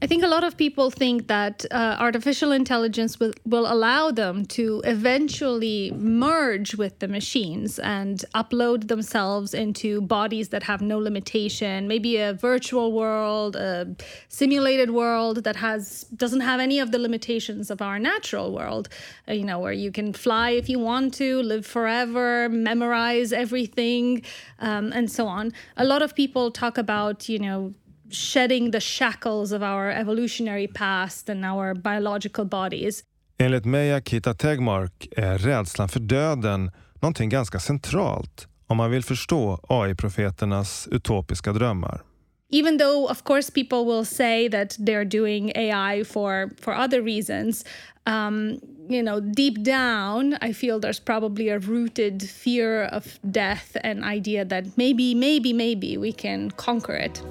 I 0.00 0.06
think 0.06 0.22
a 0.22 0.28
lot 0.28 0.44
of 0.44 0.56
people 0.56 0.92
think 0.92 1.26
that 1.26 1.64
uh, 1.72 1.96
artificial 1.98 2.52
intelligence 2.52 3.18
will, 3.18 3.32
will 3.44 3.66
allow 3.66 4.12
them 4.12 4.46
to 4.46 4.80
eventually 4.84 5.90
merge 5.90 6.76
with 6.76 7.00
the 7.00 7.08
machines 7.08 7.80
and 7.80 8.24
upload 8.32 8.86
themselves 8.86 9.54
into 9.54 10.00
bodies 10.00 10.50
that 10.50 10.62
have 10.62 10.80
no 10.80 11.00
limitation, 11.00 11.88
maybe 11.88 12.16
a 12.16 12.32
virtual 12.32 12.92
world, 12.92 13.56
a 13.56 13.96
simulated 14.28 14.92
world 14.92 15.42
that 15.42 15.56
has 15.56 16.04
doesn't 16.14 16.42
have 16.42 16.60
any 16.60 16.78
of 16.78 16.92
the 16.92 16.98
limitations 17.00 17.68
of 17.68 17.82
our 17.82 17.98
natural 17.98 18.54
world, 18.54 18.88
uh, 19.28 19.32
you 19.32 19.44
know, 19.44 19.58
where 19.58 19.72
you 19.72 19.90
can 19.90 20.12
fly 20.12 20.50
if 20.50 20.68
you 20.68 20.78
want 20.78 21.12
to, 21.14 21.42
live 21.42 21.66
forever, 21.66 22.48
memorize 22.48 23.32
everything, 23.32 24.22
um, 24.60 24.92
and 24.92 25.10
so 25.10 25.26
on. 25.26 25.52
A 25.76 25.84
lot 25.84 26.02
of 26.02 26.14
people 26.14 26.52
talk 26.52 26.78
about, 26.78 27.28
you 27.28 27.40
know, 27.40 27.74
shedding 28.10 28.70
the 28.70 28.80
shackles 28.80 29.52
of 29.52 29.62
our 29.62 29.90
evolutionary 29.90 30.68
past 30.68 31.28
and 31.28 31.44
our 31.44 31.74
biological 31.74 32.44
bodies. 32.44 33.04
Enligt 33.38 33.64
Meja 33.64 34.00
Kita 34.00 34.34
Tegmark 34.34 35.08
är 35.16 35.38
rädslan 35.38 35.88
för 35.88 36.00
döden 36.00 36.70
någonting 37.00 37.28
ganska 37.28 37.58
centralt 37.58 38.48
om 38.66 38.76
man 38.76 38.90
vill 38.90 39.04
förstå 39.04 39.60
AI-profeternas 39.68 40.88
utopiska 40.90 41.52
drömmar. 41.52 42.02
Even 42.50 42.78
though, 42.78 43.10
of 43.10 43.22
course, 43.24 43.52
people 43.52 43.84
will 43.84 44.04
say 44.04 44.48
that 44.48 44.70
they're 44.78 45.04
doing 45.04 45.52
AI 45.54 46.04
for 46.04 46.50
for 46.60 46.72
other 46.72 47.02
reasons, 47.02 47.64
um, 48.06 48.60
you 48.88 49.02
know, 49.02 49.20
deep 49.20 49.64
down, 49.64 50.36
I 50.40 50.54
feel 50.54 50.80
there's 50.80 51.00
probably 51.00 51.50
a 51.50 51.58
rooted 51.58 52.22
fear 52.22 52.84
of 52.84 53.04
death 53.22 53.76
and 53.84 54.02
idea 54.02 54.44
that 54.46 54.64
maybe, 54.76 55.14
maybe, 55.14 55.52
maybe 55.52 55.98
we 55.98 56.12
can 56.12 56.50
conquer 56.50 56.94
it. 56.94 57.22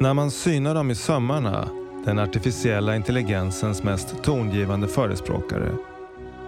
När 0.00 0.14
man 0.14 0.30
synar 0.30 0.74
dem 0.74 0.90
i 0.90 0.94
sömmarna, 0.94 1.68
den 2.04 2.18
artificiella 2.18 2.96
intelligensens 2.96 3.82
mest 3.82 4.22
tongivande 4.22 4.88
förespråkare, 4.88 5.72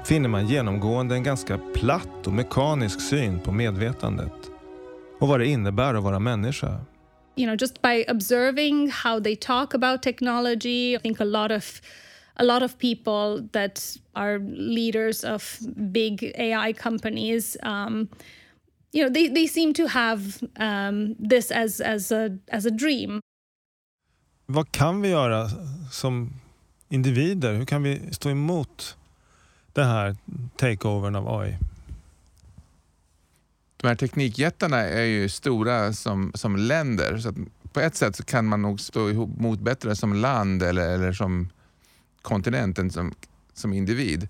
finner 0.05 0.29
man 0.29 0.47
genomgående 0.47 1.15
en 1.15 1.23
ganska 1.23 1.59
platt 1.75 2.27
och 2.27 2.33
mekanisk 2.33 3.01
syn 3.01 3.41
på 3.41 3.53
medvetandet 3.53 4.33
och 5.21 5.29
vad 5.29 5.41
det 5.41 5.47
innebär 5.47 5.95
att 5.95 6.05
vara 6.05 6.19
människa. 6.19 6.81
you 7.37 7.47
know 7.47 7.57
just 7.61 7.83
by 7.83 8.05
observing 8.09 8.91
how 8.91 9.21
they 9.21 9.37
talk 9.37 9.75
about 9.75 10.03
technology 10.03 10.95
i 10.95 10.99
think 10.99 11.21
a 11.21 11.25
lot 11.25 11.51
of 11.53 11.81
a 12.35 12.43
lot 12.43 12.63
of 12.63 12.79
people 12.79 13.49
that 13.53 13.97
are 14.13 14.39
leaders 14.75 15.25
of 15.25 15.59
big 15.93 16.33
ai 16.39 16.73
companies 16.73 17.57
um, 17.63 18.09
you 18.93 19.05
know 19.05 19.15
they, 19.15 19.29
they 19.29 19.49
seem 19.49 19.75
to 19.75 19.87
have 19.87 20.21
um, 20.57 21.15
this 21.31 21.51
as 21.51 21.81
as 21.81 22.13
a 22.13 22.31
as 22.49 22.67
a 22.67 22.71
dream 22.71 23.21
vad 24.51 24.73
kan 24.73 25.03
vi 25.03 25.09
göra 25.09 25.51
som 25.91 26.33
individer? 26.89 27.55
Hur 27.55 27.65
kan 27.65 27.83
vi 27.83 28.01
stå 28.13 28.31
emot 28.31 28.97
den 29.73 29.87
här 29.87 30.17
takeovern 30.57 31.17
av 31.17 31.41
AI? 31.41 31.59
De 33.77 33.89
här 33.89 33.95
teknikjättarna 33.95 34.77
är 34.79 35.05
ju 35.05 35.29
stora 35.29 35.93
som, 35.93 36.33
som 36.35 36.57
länder. 36.57 37.19
Så 37.19 37.29
att 37.29 37.35
på 37.73 37.81
ett 37.81 37.97
sätt 37.97 38.17
så 38.17 38.25
kan 38.25 38.47
man 38.47 38.63
nog 38.63 38.81
stå 38.81 39.11
emot 39.11 39.61
bättre 39.61 39.97
som 39.97 40.13
land 40.13 40.63
eller, 40.63 40.89
eller 40.89 41.13
som 41.13 41.49
kontinent 42.23 42.79
än 42.79 42.91
som, 42.91 43.15
som 43.55 43.73
individ. 43.73 44.29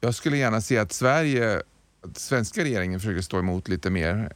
Jag 0.00 0.14
skulle 0.14 0.36
gärna 0.36 0.60
se 0.60 0.78
att 0.78 0.92
Sverige, 0.92 1.62
att 2.00 2.18
svenska 2.18 2.64
regeringen 2.64 3.00
försöker 3.00 3.22
stå 3.22 3.38
emot 3.38 3.68
lite 3.68 3.90
mer 3.90 4.32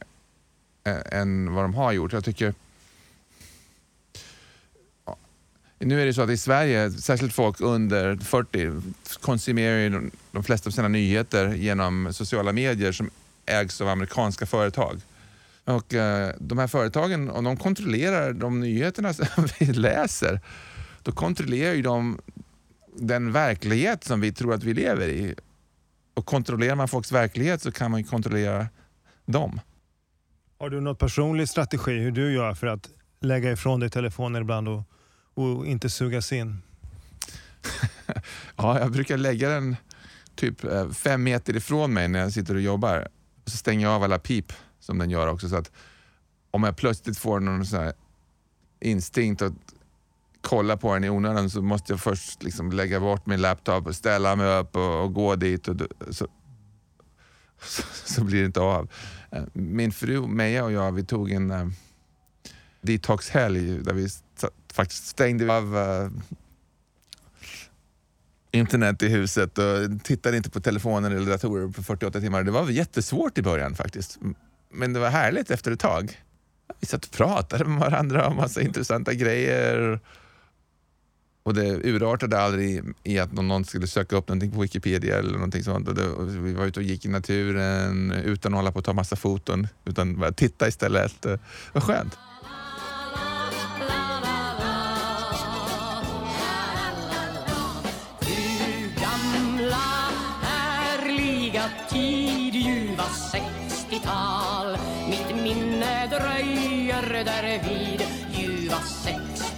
eh, 0.83 1.19
än 1.19 1.53
vad 1.53 1.63
de 1.63 1.73
har 1.73 1.91
gjort. 1.91 2.13
Jag 2.13 2.25
tycker 2.25 2.53
Ja 5.05 5.17
nu 5.79 6.01
är 6.01 6.05
det 6.05 6.13
så 6.13 6.21
att 6.21 6.29
i 6.29 6.37
Sverige, 6.37 6.91
särskilt 6.91 7.33
folk 7.33 7.61
under 7.61 8.15
40, 8.15 8.81
konsumerar 9.21 9.77
ju 9.77 9.89
de- 9.89 10.11
de 10.31 10.43
flesta 10.43 10.69
av 10.69 10.71
sina 10.71 10.87
nyheter 10.87 11.53
genom 11.53 12.13
sociala 12.13 12.51
medier 12.51 12.91
som 12.91 13.09
ägs 13.45 13.81
av 13.81 13.87
amerikanska 13.87 14.45
företag. 14.45 15.01
Och 15.65 15.93
eh, 15.93 16.35
de 16.39 16.57
här 16.57 16.67
företagen, 16.67 17.29
om 17.29 17.43
de 17.43 17.57
kontrollerar 17.57 18.33
de 18.33 18.59
nyheterna 18.59 19.13
som 19.13 19.25
vi 19.59 19.65
läser, 19.65 20.39
då 21.03 21.11
kontrollerar 21.11 21.73
ju 21.73 21.81
de 21.81 22.19
den 22.95 23.31
verklighet 23.31 24.03
som 24.03 24.21
vi 24.21 24.31
tror 24.31 24.53
att 24.53 24.63
vi 24.63 24.73
lever 24.73 25.07
i. 25.07 25.35
Och 26.13 26.25
kontrollerar 26.25 26.75
man 26.75 26.87
folks 26.87 27.11
verklighet 27.11 27.61
så 27.61 27.71
kan 27.71 27.91
man 27.91 27.99
ju 27.99 28.07
kontrollera 28.07 28.67
dem. 29.25 29.59
Har 30.59 30.69
du 30.69 30.81
någon 30.81 30.95
personlig 30.95 31.49
strategi 31.49 31.91
hur 31.99 32.11
du 32.11 32.33
gör 32.33 32.53
för 32.53 32.67
att 32.67 32.89
lägga 33.21 33.51
ifrån 33.51 33.79
dig 33.79 33.89
telefonen 33.89 34.41
ibland 34.41 34.67
och, 34.67 34.81
och 35.33 35.67
inte 35.67 35.89
sugas 35.89 36.31
in? 36.31 36.61
Ja, 38.55 38.79
jag 38.79 38.91
brukar 38.91 39.17
lägga 39.17 39.49
den 39.49 39.75
typ 40.35 40.63
eh, 40.63 40.89
fem 40.89 41.23
meter 41.23 41.55
ifrån 41.55 41.93
mig 41.93 42.07
när 42.07 42.19
jag 42.19 42.33
sitter 42.33 42.55
och 42.55 42.61
jobbar. 42.61 43.07
Så 43.45 43.57
stänger 43.57 43.85
jag 43.85 43.95
av 43.95 44.03
alla 44.03 44.19
pip 44.19 44.53
som 44.79 44.97
den 44.97 45.09
gör 45.09 45.27
också. 45.27 45.49
Så 45.49 45.55
att 45.55 45.71
om 46.51 46.63
jag 46.63 46.77
plötsligt 46.77 47.17
får 47.17 47.39
någon 47.39 47.65
sån 47.65 47.79
här 47.79 47.93
instinkt 48.79 49.41
att 49.41 49.53
kolla 50.41 50.77
på 50.77 50.93
den 50.93 51.03
i 51.03 51.09
onödan 51.09 51.49
så 51.49 51.61
måste 51.61 51.93
jag 51.93 51.99
först 51.99 52.43
liksom 52.43 52.71
lägga 52.71 52.99
bort 52.99 53.25
min 53.25 53.41
laptop 53.41 53.87
och 53.87 53.95
ställa 53.95 54.35
mig 54.35 54.59
upp 54.59 54.75
och, 54.75 55.03
och 55.03 55.13
gå 55.13 55.35
dit. 55.35 55.67
Och, 55.67 55.75
så, 56.09 56.27
så, 57.61 57.83
så 58.05 58.23
blir 58.23 58.39
det 58.39 58.45
inte 58.45 58.59
av. 58.59 58.89
Eh, 59.31 59.43
min 59.53 59.91
fru 59.91 60.27
Meja 60.27 60.63
och 60.63 60.71
jag 60.71 60.91
vi 60.91 61.03
tog 61.03 61.31
en 61.31 61.51
uh, 61.51 61.69
detox-helg 62.81 63.83
där 63.83 63.93
vi 63.93 64.09
faktiskt 64.73 65.07
stängde 65.07 65.53
av 65.57 65.77
eh, 65.77 66.09
internet 68.51 69.03
i 69.03 69.07
huset 69.07 69.57
och 69.57 70.03
tittade 70.03 70.37
inte 70.37 70.49
på 70.49 70.59
telefoner 70.59 71.11
eller 71.11 71.31
datorer 71.31 71.67
på 71.67 71.83
48 71.83 72.19
timmar. 72.19 72.43
Det 72.43 72.51
var 72.51 72.69
jättesvårt 72.69 73.37
i 73.37 73.41
början 73.41 73.75
faktiskt. 73.75 74.19
Men 74.71 74.93
det 74.93 74.99
var 74.99 75.09
härligt 75.09 75.51
efter 75.51 75.71
ett 75.71 75.79
tag. 75.79 76.19
Vi 76.79 76.87
satt 76.87 77.05
och 77.05 77.11
pratade 77.11 77.65
med 77.65 77.79
varandra 77.79 78.27
om 78.27 78.35
massa 78.35 78.61
intressanta 78.61 79.13
grejer. 79.13 79.99
Och 81.45 81.53
det 81.53 81.67
urartade 81.83 82.39
aldrig 82.39 82.83
i 83.03 83.19
att 83.19 83.31
någon- 83.33 83.47
någon 83.47 83.65
skulle 83.65 83.87
söka 83.87 84.15
upp 84.15 84.27
någonting 84.27 84.51
på 84.51 84.61
Wikipedia 84.61 85.17
eller 85.19 85.33
någonting 85.33 85.63
sånt. 85.63 85.87
Och 85.87 85.95
det, 85.95 86.07
och 86.07 86.45
vi 86.45 86.53
var 86.53 86.65
ute 86.65 86.79
och 86.79 86.83
gick 86.85 87.05
i 87.05 87.09
naturen 87.09 88.11
utan 88.11 88.53
att 88.53 88.57
hålla 88.57 88.71
på 88.71 88.79
att 88.79 88.85
ta 88.85 88.93
massa 88.93 89.15
foton. 89.15 89.67
Utan 89.85 90.19
bara 90.19 90.31
titta 90.31 90.67
istället. 90.67 91.21
Det 91.21 91.39
var 91.73 91.81
skönt. 91.81 92.17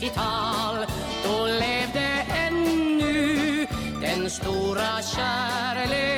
1990-tal 0.06 0.86
Då 1.24 1.46
levde 1.46 2.26
ännu 2.48 3.68
den 4.02 4.30
stora 4.30 5.02
kärleken. 5.02 6.15